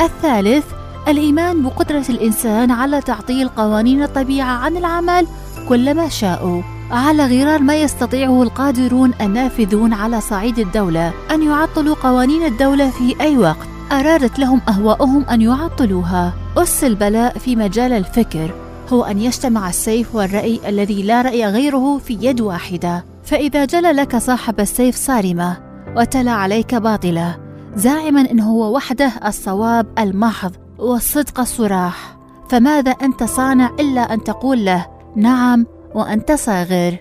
الثالث 0.00 0.64
الإيمان 1.08 1.62
بقدرة 1.62 2.04
الإنسان 2.08 2.70
على 2.70 3.00
تعطيل 3.00 3.48
قوانين 3.48 4.02
الطبيعة 4.02 4.52
عن 4.52 4.76
العمل 4.76 5.26
كلما 5.68 6.08
شاءوا. 6.08 6.62
على 6.92 7.26
غرار 7.26 7.62
ما 7.62 7.76
يستطيعه 7.76 8.42
القادرون 8.42 9.12
النافذون 9.20 9.92
على 9.92 10.20
صعيد 10.20 10.58
الدولة 10.58 11.12
أن 11.30 11.42
يعطلوا 11.42 11.94
قوانين 11.94 12.42
الدولة 12.42 12.90
في 12.90 13.20
أي 13.20 13.38
وقت. 13.38 13.68
أرادت 13.92 14.38
لهم 14.38 14.60
أهواؤهم 14.68 15.24
أن 15.24 15.40
يعطلوها. 15.40 16.34
أس 16.56 16.84
البلاء 16.84 17.38
في 17.38 17.56
مجال 17.56 17.92
الفكر. 17.92 18.54
هو 18.92 19.04
أن 19.04 19.18
يجتمع 19.18 19.68
السيف 19.68 20.14
والرأي 20.14 20.60
الذي 20.68 21.02
لا 21.02 21.22
رأي 21.22 21.46
غيره 21.46 21.98
في 21.98 22.18
يد 22.20 22.40
واحدة. 22.40 23.04
فإذا 23.24 23.64
جل 23.64 23.96
لك 23.96 24.16
صاحب 24.16 24.60
السيف 24.60 24.96
صارمة 24.96 25.56
وتلا 25.96 26.32
عليك 26.32 26.74
باطلة. 26.74 27.36
زاعما 27.76 28.20
إن 28.20 28.40
هو 28.40 28.76
وحده 28.76 29.12
الصواب 29.26 29.86
المحض 29.98 30.52
والصدق 30.78 31.40
الصراح. 31.40 32.16
فماذا 32.48 32.90
أنت 32.90 33.24
صانع 33.24 33.70
إلا 33.80 34.14
أن 34.14 34.24
تقول 34.24 34.64
له 34.64 34.86
نعم 35.16 35.66
وانت 35.94 36.32
صاغر 36.32 36.96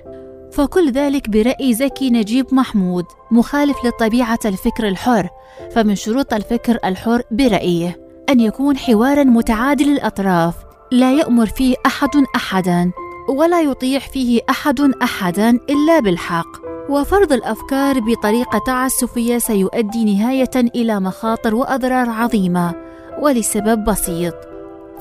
فكل 0.52 0.92
ذلك 0.92 1.30
برأي 1.30 1.74
زكي 1.74 2.10
نجيب 2.10 2.54
محمود 2.54 3.06
مخالف 3.32 3.78
لطبيعه 3.86 4.39
الفكر 4.46 4.88
الحر 4.88 5.30
فمن 5.72 5.96
شروط 5.96 6.34
الفكر 6.34 6.80
الحر 6.86 7.22
برأيه. 7.32 8.02
أن 8.30 8.39
يكون 8.39 8.78
حوارا 8.78 9.24
متعادل 9.24 9.89
الأطراف 9.89 10.56
لا 10.92 11.14
يأمر 11.14 11.46
فيه 11.46 11.76
أحد 11.86 12.10
أحدا 12.36 12.92
ولا 13.30 13.62
يطيع 13.62 14.00
فيه 14.00 14.42
أحد 14.50 14.82
أحدا 15.04 15.50
إلا 15.50 16.00
بالحق. 16.00 16.48
وفرض 16.89 17.34
الأفكار 17.34 18.00
بطريقة 18.00 18.62
تعسفية 18.66 19.38
سيؤدي 19.38 20.06
نهاية 20.06 20.56
إلى 20.56 21.00
مخاطر 21.00 21.56
وأضرار 21.56 22.10
عظيمة 22.10 22.76
ولسبب 23.22 23.84
بسيط. 23.84 24.51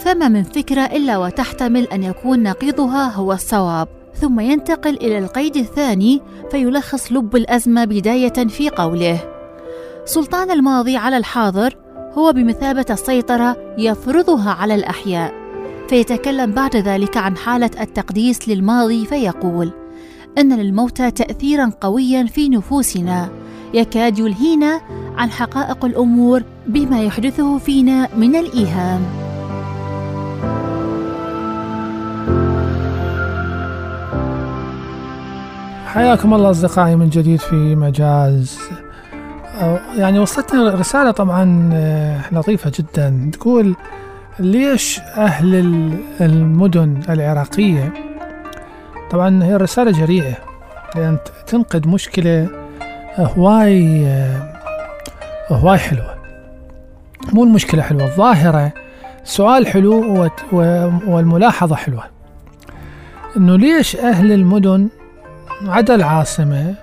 فما 0.00 0.28
من 0.28 0.42
فكرة 0.42 0.80
إلا 0.80 1.18
وتحتمل 1.18 1.84
أن 1.84 2.02
يكون 2.02 2.42
نقيضها 2.42 3.12
هو 3.14 3.32
الصواب. 3.32 3.88
ثم 4.14 4.40
ينتقل 4.40 4.94
إلى 4.94 5.18
القيد 5.18 5.56
الثاني 5.56 6.20
فيلخص 6.50 7.12
لب 7.12 7.36
الأزمة 7.36 7.84
بداية 7.84 8.48
في 8.48 8.68
قوله. 8.68 9.18
سلطان 10.04 10.50
الماضي 10.50 10.96
على 10.96 11.16
الحاضر 11.16 11.76
هو 12.18 12.32
بمثابة 12.32 12.86
السيطرة 12.90 13.56
يفرضها 13.78 14.50
على 14.50 14.74
الأحياء. 14.74 15.34
فيتكلم 15.88 16.52
بعد 16.52 16.76
ذلك 16.76 17.16
عن 17.16 17.36
حالة 17.36 17.70
التقديس 17.80 18.48
للماضي 18.48 19.06
فيقول 19.06 19.72
إن 20.38 20.52
للموتى 20.52 21.10
تاثيرا 21.10 21.72
قويا 21.80 22.24
في 22.24 22.48
نفوسنا. 22.48 23.28
يكاد 23.74 24.18
يلهينا 24.18 24.80
عن 25.16 25.30
حقائق 25.30 25.84
الأمور 25.84 26.42
بما 26.66 27.02
يحدثه 27.02 27.58
فينا 27.58 28.08
من 28.16 28.36
الإيهام. 28.36 29.29
حياكم 35.94 36.34
الله 36.34 36.50
أصدقائي 36.50 36.96
من 36.96 37.08
جديد 37.08 37.40
في 37.40 37.74
مجاز 37.76 38.58
يعني 39.96 40.18
وصلتنا 40.18 40.74
رسالة 40.74 41.10
طبعا 41.10 41.70
آه، 41.72 42.20
لطيفة 42.32 42.72
جدا. 42.78 43.30
تقول 43.32 43.74
ليش 44.38 45.00
أهل 45.00 45.54
ال- 45.54 45.98
المدن 46.20 47.00
العراقية؟ 47.08 47.92
طبعا 49.10 49.44
هي 49.44 49.54
الرسالة 49.56 49.90
جريئة 49.90 50.34
لأن 50.96 51.18
تنقد 51.46 51.86
مشكلة 51.86 52.48
هواي 53.18 54.06
آه، 54.06 54.52
هواي 55.50 55.78
حلوة. 55.78 56.14
مو 57.32 57.44
المشكلة 57.44 57.82
حلوة 57.82 58.04
الظاهرة 58.04 58.72
سؤال 59.24 59.66
حلو 59.66 60.28
والملاحظة 61.06 61.76
حلوة. 61.76 62.04
إنه 63.36 63.56
ليش 63.56 63.96
أهل 63.96 64.32
المدن 64.32 64.88
عدا 65.66 65.94
العاصمة 65.94 66.74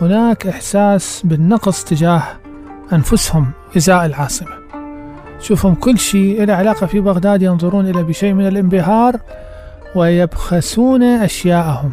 هناك 0.00 0.46
إحساس 0.46 1.22
بالنقص 1.24 1.84
تجاه 1.84 2.22
أنفسهم 2.92 3.50
إزاء 3.76 4.06
العاصمة. 4.06 4.60
شوفهم 5.40 5.74
كل 5.74 5.98
شيء 5.98 6.44
له 6.44 6.54
علاقة 6.54 6.86
في 6.86 7.00
بغداد 7.00 7.42
ينظرون 7.42 7.90
إلى 7.90 8.02
بشيء 8.02 8.32
من 8.32 8.46
الانبهار 8.46 9.16
ويبخسون 9.94 11.02
أشياءهم. 11.02 11.92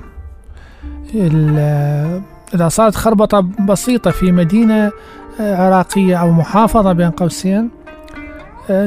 إذا 2.55 2.67
صارت 2.67 2.95
خربطة 2.95 3.41
بسيطة 3.41 4.11
في 4.11 4.31
مدينة 4.31 4.91
عراقية 5.39 6.15
أو 6.15 6.31
محافظة 6.31 6.93
بين 6.93 7.11
قوسين 7.11 7.69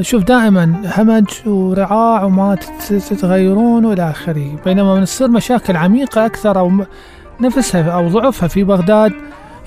شوف 0.01 0.25
دائما 0.25 0.83
همج 0.97 1.27
ورعاع 1.47 2.25
وما 2.25 2.55
تت- 2.55 2.93
تتغيرون 2.95 3.85
وإلى 3.85 4.11
آخره. 4.11 4.57
بينما 4.65 4.95
من 4.95 5.05
تصير 5.05 5.29
مشاكل 5.29 5.77
عميقة 5.77 6.27
أكثر 6.27 6.59
أو 6.59 6.73
نفسها 7.41 7.91
أو 7.91 8.09
ضعفها 8.09 8.49
في 8.49 8.65
بغداد 8.65 9.13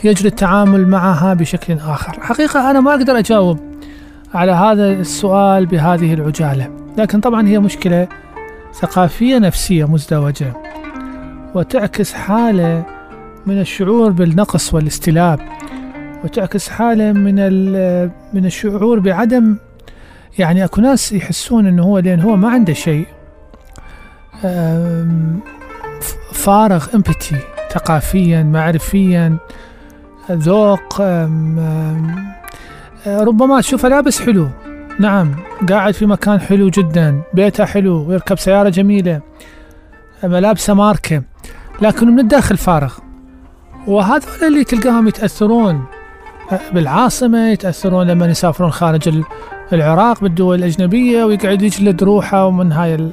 يجري 0.04 0.28
التعامل 0.28 0.88
معها 0.88 1.34
بشكل 1.34 1.74
آخر. 1.74 2.20
حقيقة 2.22 2.72
أنا 2.72 2.80
ما 2.80 2.92
أقدر 2.92 3.18
أجاوب 3.20 3.60
على 4.34 4.52
هذا 4.52 4.92
السؤال 4.92 5.66
بهذه 5.66 6.14
العجالة. 6.14 6.70
لكن 6.98 7.20
طبعا 7.20 7.48
هي 7.48 7.60
مشكلة 7.60 8.08
ثقافية 8.74 9.38
نفسية 9.38 9.86
مزدوجة 9.86 10.54
وتعكس 11.56 12.14
حالة 12.14 12.84
من 13.46 13.60
الشعور 13.62 14.12
بالنقص 14.12 14.74
والاستلاب 14.74 15.40
وتعكس 16.24 16.70
حالة 16.70 17.12
من 17.12 17.36
من 18.34 18.46
الشعور 18.46 19.00
بعدم 19.00 19.56
يعني 20.40 20.64
اكو 20.64 20.82
ناس 20.82 21.12
يحسون 21.12 21.68
انه 21.68 21.84
هو 21.84 22.00
لأن 22.00 22.20
هو 22.20 22.36
ما 22.36 22.50
عنده 22.50 22.74
شيء 22.74 23.06
فارغ 26.34 26.86
امبتي 26.96 27.36
ثقافيا 27.72 28.44
معرفيا 28.44 29.38
ذوق 30.32 31.02
أم، 31.02 32.34
ربما 33.08 33.62
تشوفه 33.62 33.90
لابس 33.90 34.22
حلو. 34.22 34.50
نعم 35.00 35.36
قاعد 35.70 35.94
في 35.94 36.06
مكان 36.06 36.40
حلو 36.40 36.70
جدا 36.70 37.22
بيته 37.34 37.66
حلو 37.66 38.10
ويركب 38.10 38.40
سيارة 38.40 38.70
جميلة 38.70 39.22
ملابسه 40.24 40.74
ماركة 40.74 41.24
لكن 41.82 42.08
من 42.08 42.20
الداخل 42.20 42.58
فارغ. 42.58 42.94
وهذول 43.88 44.48
اللي 44.48 44.64
تلقاهم 44.64 45.08
يتأثرون 45.08 45.86
بالعاصمة 46.74 47.50
يتأثرون 47.50 48.08
لما 48.08 48.26
يسافرون 48.26 48.72
خارج 48.72 49.24
العراق 49.74 50.22
بالدول 50.22 50.60
الأجنبية 50.60 51.24
ويقعد 51.24 51.62
يجلد 51.62 52.04
روحه 52.04 52.46
ومن 52.46 52.72
هاي 52.72 52.96
ال- 52.96 53.12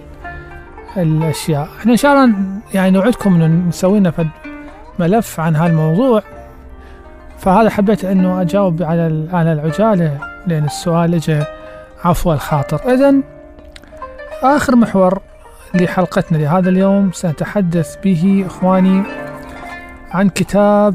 الأشياء. 0.96 1.68
إحنا 1.80 1.92
إن 1.92 1.96
شاء 1.96 2.12
الله 2.14 2.34
يعني 2.74 2.90
نوعدكم 2.90 3.34
إنه 3.34 3.46
نسوي 3.68 3.98
لنا 4.00 4.12
ملف 4.98 5.40
عن 5.40 5.56
هالموضوع. 5.56 6.22
فهذا 7.38 7.70
حبيت 7.70 8.04
إنه 8.04 8.40
أجاوب 8.40 8.82
على 8.82 9.28
على 9.32 9.52
العجالة 9.52 10.18
لأن 10.46 10.64
السؤال 10.64 11.14
اجى 11.14 11.42
عفو 12.04 12.32
الخاطر. 12.32 12.94
اذا 12.94 13.14
آخر 14.42 14.76
محور 14.76 15.20
لحلقتنا 15.74 16.38
لهذا 16.38 16.68
اليوم 16.68 17.10
سنتحدث 17.12 17.96
به 18.04 18.44
إخواني 18.46 19.02
عن 20.10 20.28
كتاب 20.28 20.94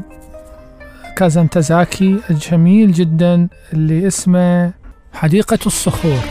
كازانتازاكي 1.16 2.20
الجميل 2.30 2.92
جدا 2.92 3.48
اللي 3.72 4.06
اسمه 4.06 4.72
حديقة 5.16 5.58
الصخور. 5.66 6.24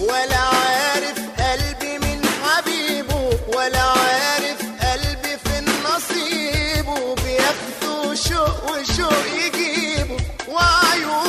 ولا 0.00 0.36
عارف 0.36 1.18
قلبي 1.38 1.98
من 1.98 2.20
حبيبه 2.42 3.30
ولا 3.56 3.82
عارف 3.82 4.58
قلبي 4.82 5.36
في 5.44 5.54
نصيبه. 5.84 7.14
بياخدوا 7.14 8.14
شوق 8.14 8.70
وشوق 8.70 9.24
يجيبه 9.44 10.16
وعيوني 10.48 11.23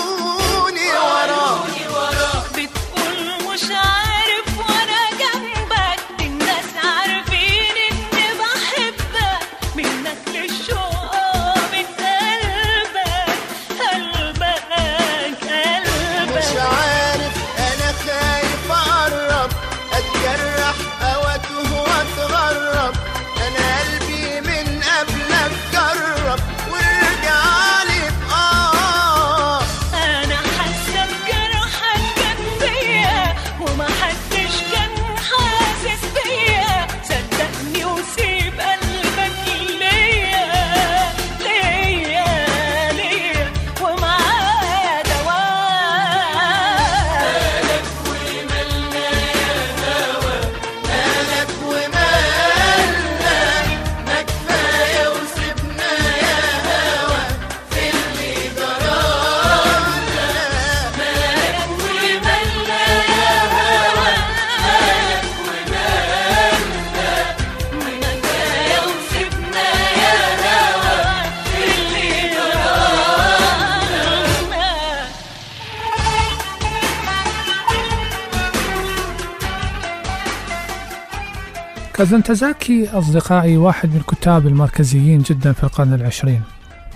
كازانتازاكي 81.95 82.89
أصدقائي 82.93 83.57
واحد 83.57 83.89
من 83.89 83.95
الكتاب 83.97 84.47
المركزيين 84.47 85.19
جدا 85.21 85.51
في 85.53 85.63
القرن 85.63 85.93
العشرين. 85.93 86.41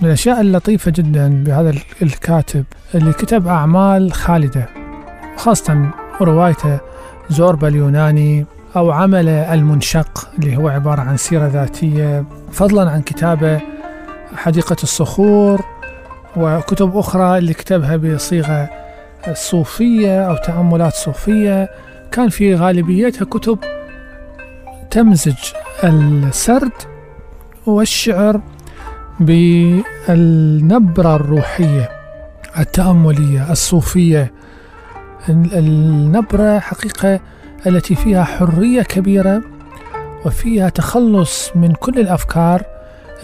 من 0.02 0.08
الأشياء 0.08 0.42
اللطيفة 0.42 0.92
جدا 0.92 1.44
بهذا 1.44 1.70
ال- 1.70 1.82
الكاتب 2.02 2.64
اللي 2.96 3.14
كتب 3.14 3.48
أعمال 3.48 4.14
خالدة 4.14 4.70
خاصة 5.38 5.90
روايته 6.22 6.80
زوربا 7.30 7.68
اليوناني 7.68 8.46
أو 8.76 8.92
عمله 8.92 9.54
المنشق 9.54 10.30
اللي 10.40 10.58
هو 10.58 10.68
عبارة 10.70 11.02
عن 11.02 11.18
سيرة 11.18 11.48
ذاتية 11.48 12.24
فضلا 12.52 12.92
عن 12.92 13.02
كتابه 13.02 13.62
حديقة 14.36 14.76
الصخور 14.84 15.62
وكتب 16.38 16.98
أخرى 16.98 17.38
اللي 17.38 17.54
كتبها 17.54 17.96
بصيغة 17.98 18.70
صوفية 19.34 20.30
أو 20.30 20.36
تأملات 20.36 20.94
صوفية. 20.94 21.70
كان 22.12 22.30
في 22.30 22.56
غالبيتها 22.56 23.26
كتب 23.26 23.58
تمزج 24.92 25.36
السرد 25.84 26.72
والشعر 27.66 28.42
بالنبرة 29.20 31.16
الروحية 31.16 31.90
التأملية 32.60 33.52
الصوفية. 33.52 34.32
ال- 35.30 35.58
النبرة 35.58 36.60
حقيقة 36.60 37.20
التي 37.68 37.96
فيها 37.96 38.24
حرية 38.24 38.82
كبيرة 38.82 39.42
وفيها 40.26 40.70
تخلص 40.70 41.52
من 41.56 41.72
كل 41.74 42.00
الأفكار 42.00 42.64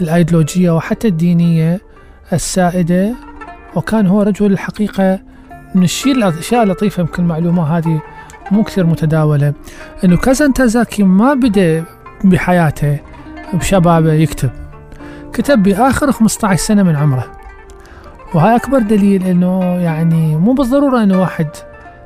الأيديولوجية 0.00 0.70
وحتى 0.70 1.08
الدينية 1.08 1.80
السائدة. 2.32 3.14
وكان 3.74 4.06
هو 4.06 4.22
رجل 4.22 4.52
الحقيقة 4.52 5.18
من 5.74 5.82
الشيء 5.82 6.12
الأشياء 6.12 6.62
اللطيفة 6.62 7.00
يمكن 7.00 7.22
المعلومة 7.22 7.76
هذه 7.78 8.00
مو 8.50 8.62
كثير 8.62 8.86
متداولة. 8.86 9.52
إنه 10.04 10.16
كازانتازاكي 10.16 11.02
ما 11.02 11.34
بدا 11.34 11.84
بحياته 12.24 12.98
بشبابه 13.54 14.12
يكتب. 14.12 14.50
كتب 15.32 15.62
بآخر 15.62 16.12
15 16.12 16.60
سنة 16.62 16.82
من 16.82 16.96
عمره. 16.96 17.24
وهاي 18.34 18.56
أكبر 18.56 18.78
دليل 18.78 19.26
إنه 19.26 19.62
يعني 19.62 20.36
مو 20.36 20.52
بالضرورة 20.52 21.02
إنه 21.02 21.20
واحد 21.20 21.48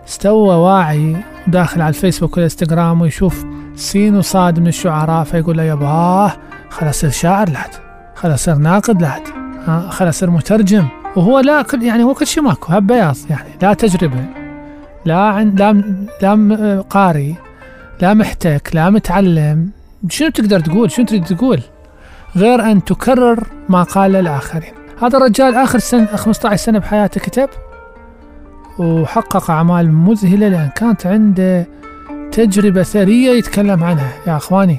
استوى 0.08 0.54
واعي 0.54 1.16
وداخل 1.48 1.80
على 1.82 1.88
الفيسبوك 1.88 2.36
والإنستغرام 2.36 3.00
ويشوف 3.00 3.44
سين 3.76 4.16
وصاد 4.16 4.60
من 4.60 4.66
الشعراء 4.66 5.24
فيقول 5.24 5.56
له 5.56 5.62
ياباه 5.62 6.32
خل 6.70 6.88
اصير 6.90 7.10
شاعر 7.10 7.50
لحد 7.50 7.70
خل 8.14 8.34
اصير 8.34 8.54
ناقد 8.54 9.02
لحد 9.02 9.22
ها 9.66 9.88
خل 9.90 10.08
اصير 10.08 10.30
مترجم. 10.30 10.88
وهو 11.16 11.38
لا 11.38 11.66
يعني 11.82 12.02
هو 12.02 12.14
كل 12.14 12.26
شيء 12.26 12.42
ماكو 12.42 12.80
بياض 12.80 13.16
يعني 13.30 13.50
لا 13.62 13.74
تجربة. 13.74 14.39
لا 15.04 15.18
عن 15.18 15.54
لا 15.54 15.72
لا 16.22 16.80
قاري 16.90 17.34
لا 18.02 18.14
محتك 18.14 18.70
لا 18.74 18.90
متعلم. 18.90 19.70
شنو 20.08 20.28
تقدر 20.28 20.60
تقول؟ 20.60 20.90
شنو 20.90 21.06
تريد 21.06 21.24
تقول؟ 21.24 21.60
غير 22.36 22.70
أن 22.70 22.84
تكرر 22.84 23.46
ما 23.68 23.82
قال 23.82 24.16
الآخرين. 24.16 24.72
هذا 25.02 25.18
الرجال 25.18 25.54
آخر 25.54 25.78
سنة 25.78 26.06
15 26.06 26.56
سنة 26.56 26.78
بحياته 26.78 27.20
كتب 27.20 27.48
وحقق 28.78 29.50
أعمال 29.50 29.92
مذهلة 29.92 30.48
لأن 30.48 30.70
كانت 30.76 31.06
عنده 31.06 31.66
تجربة 32.32 32.82
ثرية 32.82 33.30
يتكلم 33.30 33.84
عنها. 33.84 34.12
يا 34.26 34.36
أخواني 34.36 34.78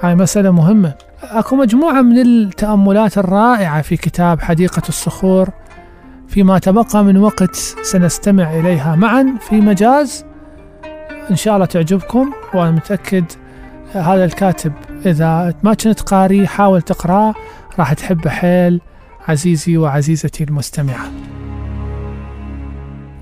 هاي 0.00 0.14
مسألة 0.14 0.50
مهمة. 0.50 0.94
أكو 1.22 1.56
مجموعة 1.56 2.02
من 2.02 2.18
التأملات 2.18 3.18
الرائعة 3.18 3.82
في 3.82 3.96
كتاب 3.96 4.40
حديقة 4.40 4.82
الصخور. 4.88 5.48
فيما 6.30 6.58
تبقى 6.58 7.04
من 7.04 7.16
وقت 7.16 7.54
سنستمع 7.82 8.60
إليها 8.60 8.96
معا 8.96 9.34
في 9.40 9.60
مجاز. 9.60 10.24
إن 11.30 11.36
شاء 11.36 11.54
الله 11.54 11.66
تعجبكم 11.66 12.32
وأنا 12.54 12.70
متأكد 12.70 13.24
هذا 13.92 14.24
الكاتب 14.24 14.72
إذا 15.06 15.54
ما 15.62 15.74
كنت 15.74 16.00
قاري 16.00 16.46
حاول 16.46 16.82
تقرأه 16.82 17.34
راح 17.78 17.92
تحبه 17.92 18.30
حيل 18.30 18.80
عزيزي 19.28 19.76
وعزيزتي 19.76 20.44
المستمعة. 20.44 21.10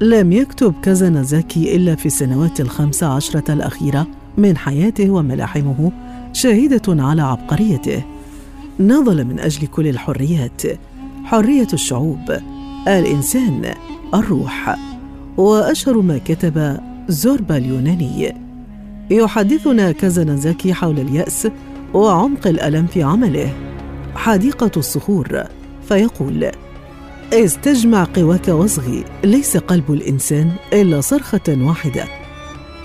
لم 0.01 0.33
يكتب 0.33 0.75
كازانازاكي 0.83 1.77
إلا 1.77 1.95
في 1.95 2.07
السنوات 2.07 2.61
الخمس 2.61 3.03
عشرة 3.03 3.53
الأخيرة 3.53 4.07
من 4.37 4.57
حياته 4.57 5.11
وملاحمه 5.11 5.93
شاهدة 6.33 7.03
على 7.03 7.23
عبقريته. 7.23 8.03
ناضل 8.79 9.25
من 9.25 9.41
أجل 9.41 9.67
كل 9.67 9.87
الحريات 9.87 10.63
حرية 11.25 11.69
الشعوب. 11.73 12.58
الإنسان 12.89 13.75
الروح. 14.15 14.77
وأشهر 15.37 16.01
ما 16.01 16.19
كتب 16.19 16.81
زوربا 17.09 17.57
اليوناني. 17.57 18.35
يحدثنا 19.11 19.93
كازانازاكي 19.93 20.75
حول 20.75 21.01
اليأس 21.01 21.49
وعمق 21.95 22.47
الألم 22.47 22.87
في 22.87 23.03
عمله. 23.03 23.53
حديقة 24.15 24.71
الصخور 24.77 25.43
فيقول 25.89 26.51
استجمع 27.33 28.07
قواك 28.17 28.49
واصغي 28.49 29.05
ليس 29.25 29.57
قلب 29.57 29.93
الإنسان 29.93 30.53
إلا 30.73 31.01
صرخة 31.01 31.41
واحدة. 31.49 32.05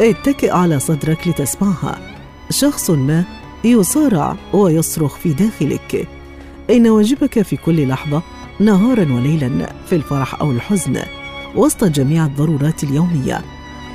اتكئ 0.02 0.52
على 0.52 0.80
صدرك 0.80 1.28
لتسمعها. 1.28 1.98
شخص 2.50 2.90
ما 2.90 3.24
يصارع 3.64 4.36
ويصرخ 4.54 5.16
في 5.16 5.34
داخلك. 5.34 6.08
إن 6.70 6.88
واجبك 6.88 7.42
في 7.42 7.58
كل 7.58 7.88
لحظة 7.88 8.22
نهارا 8.64 9.14
وليلا 9.14 9.70
في 9.90 9.96
الفرح 9.96 10.42
أو 10.42 10.52
الحزن 10.52 11.00
وسط 11.56 11.84
جميع 11.84 12.26
الضرورات 12.26 12.84
اليومية 12.84 13.42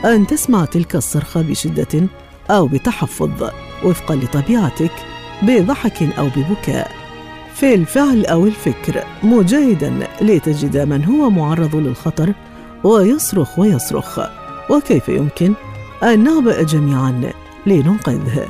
أن 0.05 0.27
تسمع 0.27 0.65
تلك 0.65 0.97
الصرخة 0.97 1.43
بشدة 1.43 2.09
أو 2.51 2.67
بتحفظ 2.67 3.51
وفقا 3.85 4.17
لطبيعتك 4.17 4.91
بضحك 5.43 6.03
أو 6.19 6.29
ببكاء. 6.37 6.91
في 7.55 7.75
الفعل 7.75 8.27
أو 8.27 8.47
الفكر 8.47 9.05
مجاهدا 9.23 10.09
لتجد 10.21 10.77
من 10.77 11.05
هو 11.05 11.31
معرض 11.31 11.77
للخطر 11.77 12.33
ويصرخ 12.85 13.59
ويصرخ 13.59 14.21
وكيف 14.71 15.09
يمكن 15.09 15.53
أن 16.03 16.25
نعبأ 16.25 16.63
جميعا 16.63 17.33
لننقذه؟ 17.67 18.49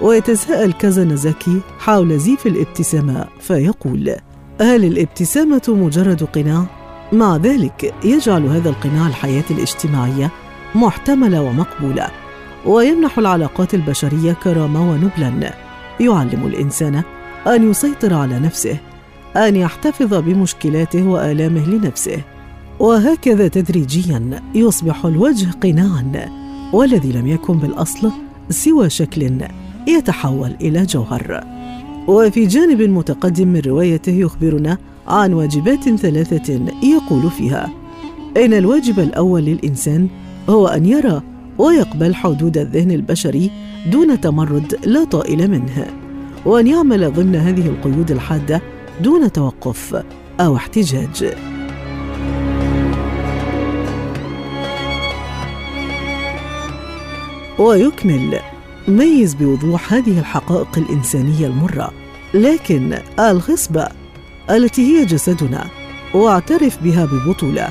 ويتساءل 0.00 0.72
كازانازاكي 0.72 1.60
حول 1.78 2.18
زيف 2.18 2.46
الابتسامة 2.46 3.26
فيقول 3.40 4.16
هل 4.60 4.84
الابتسامة 4.84 5.62
مجرد 5.68 6.22
قناع؟ 6.22 6.66
مع 7.12 7.36
ذلك 7.36 7.94
يجعل 8.04 8.46
هذا 8.46 8.68
القناع 8.68 9.06
الحياة 9.06 9.44
الاجتماعية 9.50 10.30
محتملة 10.74 11.42
ومقبولة 11.42 12.08
ويمنح 12.66 13.18
العلاقات 13.18 13.74
البشرية 13.74 14.32
كرامة 14.32 14.90
ونبلا. 14.90 15.54
يعلم 16.00 16.46
الإنسان 16.46 17.02
أن 17.46 17.70
يسيطر 17.70 18.14
على 18.14 18.38
نفسه 18.38 18.76
أن 19.36 19.56
يحتفظ 19.56 20.14
بمشكلاته 20.14 21.08
وآلامه 21.08 21.66
لنفسه. 21.66 22.18
وهكذا 22.78 23.48
تدريجيا 23.48 24.42
يصبح 24.54 25.04
الوجه 25.04 25.50
قناعا 25.50 26.28
والذي 26.72 27.12
لم 27.12 27.26
يكن 27.26 27.58
بالأصل 27.58 28.12
سوى 28.50 28.90
شكل 28.90 29.40
يتحول 29.88 30.56
إلى 30.60 30.86
جوهر. 30.86 31.44
وفي 32.08 32.46
جانب 32.46 32.82
متقدم 32.82 33.48
من 33.48 33.60
روايته 33.66 34.12
يخبرنا 34.12 34.78
عن 35.08 35.32
واجبات 35.32 35.88
ثلاثة 35.88 36.60
يقول 36.82 37.30
فيها 37.30 37.70
إن 38.36 38.54
الواجب 38.54 39.00
الأول 39.00 39.42
للإنسان؟ 39.42 40.08
هو 40.48 40.66
أن 40.66 40.86
يرى 40.86 41.22
ويقبل 41.58 42.14
حدود 42.14 42.58
الذهن 42.58 42.90
البشري 42.90 43.50
دون 43.90 44.20
تمرد 44.20 44.78
لا 44.84 45.04
طائل 45.04 45.50
منه 45.50 45.86
وأن 46.46 46.66
يعمل 46.66 47.12
ضمن 47.12 47.36
هذه 47.36 47.66
القيود 47.66 48.10
الحادة 48.10 48.62
دون 49.00 49.32
توقف 49.32 50.02
أو 50.40 50.56
احتجاج. 50.56 51.34
ويكمل 57.58 58.51
ميز 58.88 59.34
بوضوح 59.34 59.92
هذه 59.92 60.18
الحقائق 60.18 60.78
الإنسانية 60.78 61.46
المرة 61.46 61.92
لكن 62.34 62.98
الخصبة 63.18 63.88
التي 64.50 64.82
هي 64.82 65.04
جسدنا 65.04 65.66
واعترف 66.14 66.78
بها 66.82 67.04
ببطولة. 67.04 67.68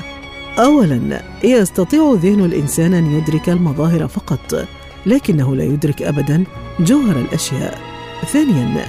أولا 0.58 1.22
يستطيع 1.44 2.12
ذهن 2.22 2.44
الإنسان 2.44 2.94
أن 2.94 3.12
يدرك 3.12 3.48
المظاهر 3.48 4.08
فقط 4.08 4.66
لكنه 5.06 5.56
لا 5.56 5.64
يدرك 5.64 6.02
أبدا 6.02 6.44
جوهر 6.80 7.16
الأشياء. 7.16 7.78
ثانيا 8.26 8.88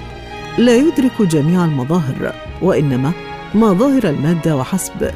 لا 0.57 0.75
يدرك 0.75 1.21
جميع 1.21 1.65
المظاهر 1.65 2.33
وإنما 2.61 3.11
مظاهر 3.55 4.09
المادة 4.09 4.55
وحسب. 4.55 5.11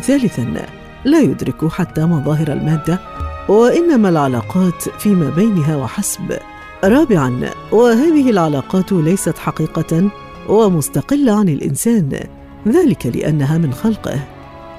ثالثا 0.00 0.66
لا 1.04 1.20
يدرك 1.20 1.68
حتى 1.68 2.06
مظاهر 2.06 2.52
المادة 2.52 3.00
وإنما 3.48 4.08
العلاقات 4.08 4.88
فيما 4.98 5.30
بينها 5.30 5.76
وحسب. 5.76 6.38
رابعا 6.84 7.50
وهذه 7.72 8.30
العلاقات 8.30 8.92
ليست 8.92 9.38
حقيقة 9.38 10.10
ومستقلة 10.48 11.32
عن 11.32 11.48
الإنسان 11.48 12.20
ذلك 12.68 13.06
لأنها 13.06 13.58
من 13.58 13.72
خلقه. 13.72 14.20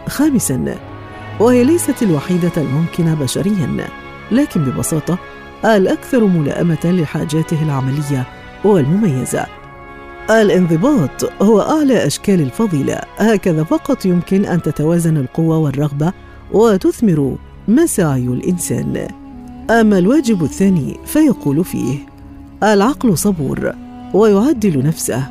خامسا 0.07 0.75
وهي 1.39 1.63
ليست 1.63 2.03
الوحيدة 2.03 2.51
الممكنة 2.57 3.13
بشريا 3.15 3.87
لكن 4.31 4.63
ببساطة 4.63 5.17
الأكثر 5.65 6.25
ملائمة 6.25 6.79
لحاجاته 6.85 7.63
العملية 7.63 8.27
والمميزة. 8.63 9.45
الانضباط 10.29 11.41
هو 11.41 11.61
أعلى 11.61 12.07
أشكال 12.07 12.41
الفضيلة 12.41 13.01
هكذا 13.17 13.63
فقط 13.63 14.05
يمكن 14.05 14.45
أن 14.45 14.61
تتوازن 14.61 15.17
القوة 15.17 15.57
والرغبة 15.57 16.13
وتثمر 16.51 17.37
مساعي 17.67 18.27
الإنسان. 18.27 19.07
أما 19.69 19.97
الواجب 19.97 20.43
الثاني 20.43 20.97
فيقول 21.05 21.63
فيه 21.63 21.97
العقل 22.63 23.17
صبور 23.17 23.73
ويعدل 24.13 24.85
نفسه 24.85 25.23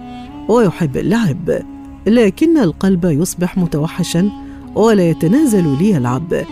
ويحب 0.48 0.96
اللعب 0.96 1.50
لكن 2.06 2.58
القلب 2.58 3.04
يصبح 3.04 3.58
متوحشا 3.58 4.30
ولا 4.74 5.10
يتنازل 5.10 5.78
ليلعب 5.78 6.44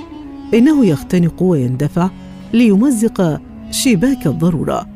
إنه 0.54 0.86
يختنق 0.86 1.42
ويندفع 1.42 2.10
ليمزق 2.52 3.40
شباك 3.70 4.26
الضرورة. 4.26 4.86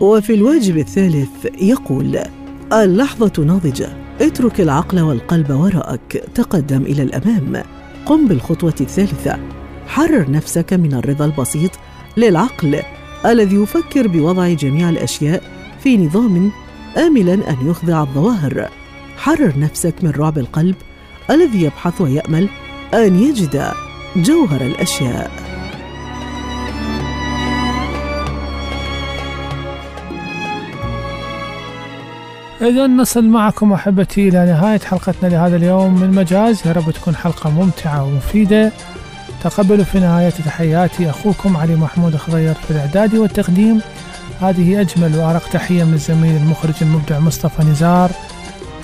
وفي 0.00 0.34
الواجب 0.34 0.78
الثالث 0.78 1.46
يقول 1.62 2.18
اللحظة 2.72 3.44
ناضجة 3.44 3.88
اترك 4.20 4.60
العقل 4.60 5.00
والقلب 5.00 5.50
وراءك 5.50 6.24
تقدم 6.34 6.82
إلى 6.82 7.02
الأمام. 7.02 7.62
قم 8.06 8.28
بالخطوة 8.28 8.74
الثالثة. 8.80 9.57
حرر 9.88 10.30
نفسك 10.30 10.72
من 10.72 10.94
الرضا 10.94 11.24
البسيط 11.24 11.70
للعقل 12.16 12.82
الذي 13.26 13.56
يفكر 13.56 14.08
بوضع 14.08 14.48
جميع 14.48 14.88
الأشياء 14.88 15.42
في 15.82 15.96
نظام 15.96 16.50
املا 16.96 17.34
أن 17.34 17.70
يخضع 17.70 18.00
الظواهر. 18.02 18.68
حرر 19.16 19.58
نفسك 19.58 19.94
من 20.02 20.10
رعب 20.10 20.38
القلب 20.38 20.74
الذي 21.30 21.62
يبحث 21.62 22.00
ويأمل 22.00 22.48
أن 22.94 23.18
يجد 23.18 23.72
جوهر 24.16 24.60
الأشياء. 24.60 25.30
إذا 32.60 32.86
نصل 32.86 33.24
معكم 33.24 33.72
أحبتي 33.72 34.28
إلى 34.28 34.46
نهاية 34.46 34.78
حلقتنا 34.78 35.28
لهذا 35.28 35.56
اليوم. 35.56 36.00
من 36.00 36.10
مجاز 36.10 36.66
يا 36.66 36.72
رب 36.72 36.90
تكون 36.90 37.16
حلقة 37.16 37.50
ممتعة 37.50 38.04
ومفيدة. 38.04 38.72
تقبلوا 39.44 39.84
في 39.84 40.00
نهاية 40.00 40.30
تحياتي. 40.30 41.10
أخوكم 41.10 41.56
علي 41.56 41.76
محمود 41.76 42.16
خضير 42.16 42.54
في 42.54 42.70
الإعداد 42.70 43.14
والتقديم. 43.14 43.80
هذه 44.40 44.80
أجمل 44.80 45.18
وأرق 45.18 45.48
تحية 45.48 45.84
من 45.84 45.94
الزميل 45.94 46.36
المخرج 46.36 46.74
المبدع 46.82 47.18
مصطفى 47.18 47.62
نزار. 47.62 48.10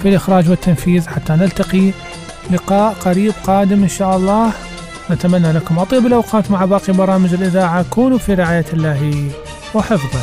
في 0.02 0.09
الإخراج 0.09 0.50
والتنفيذ 0.50 1.09
حتى 1.09 1.32
نلتقي 1.32 1.90
لقاء 2.50 2.92
قريب 2.92 3.32
قادم 3.46 3.82
إن 3.82 3.88
شاء 3.88 4.16
الله. 4.16 4.52
نتمنى 5.11 5.52
لكم 5.52 5.78
أطيب 5.78 6.07
الأوقات 6.07 6.50
مع 6.50 6.64
باقي 6.64 6.92
برامج 6.92 7.34
الإذاعة. 7.34 7.84
كونوا 7.90 8.18
في 8.18 8.34
رعاية 8.34 8.66
الله 8.72 9.30
وحفظه. 9.74 10.20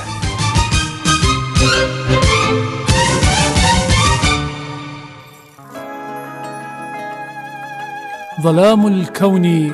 ظلام 8.41 8.87
الكون 8.87 9.73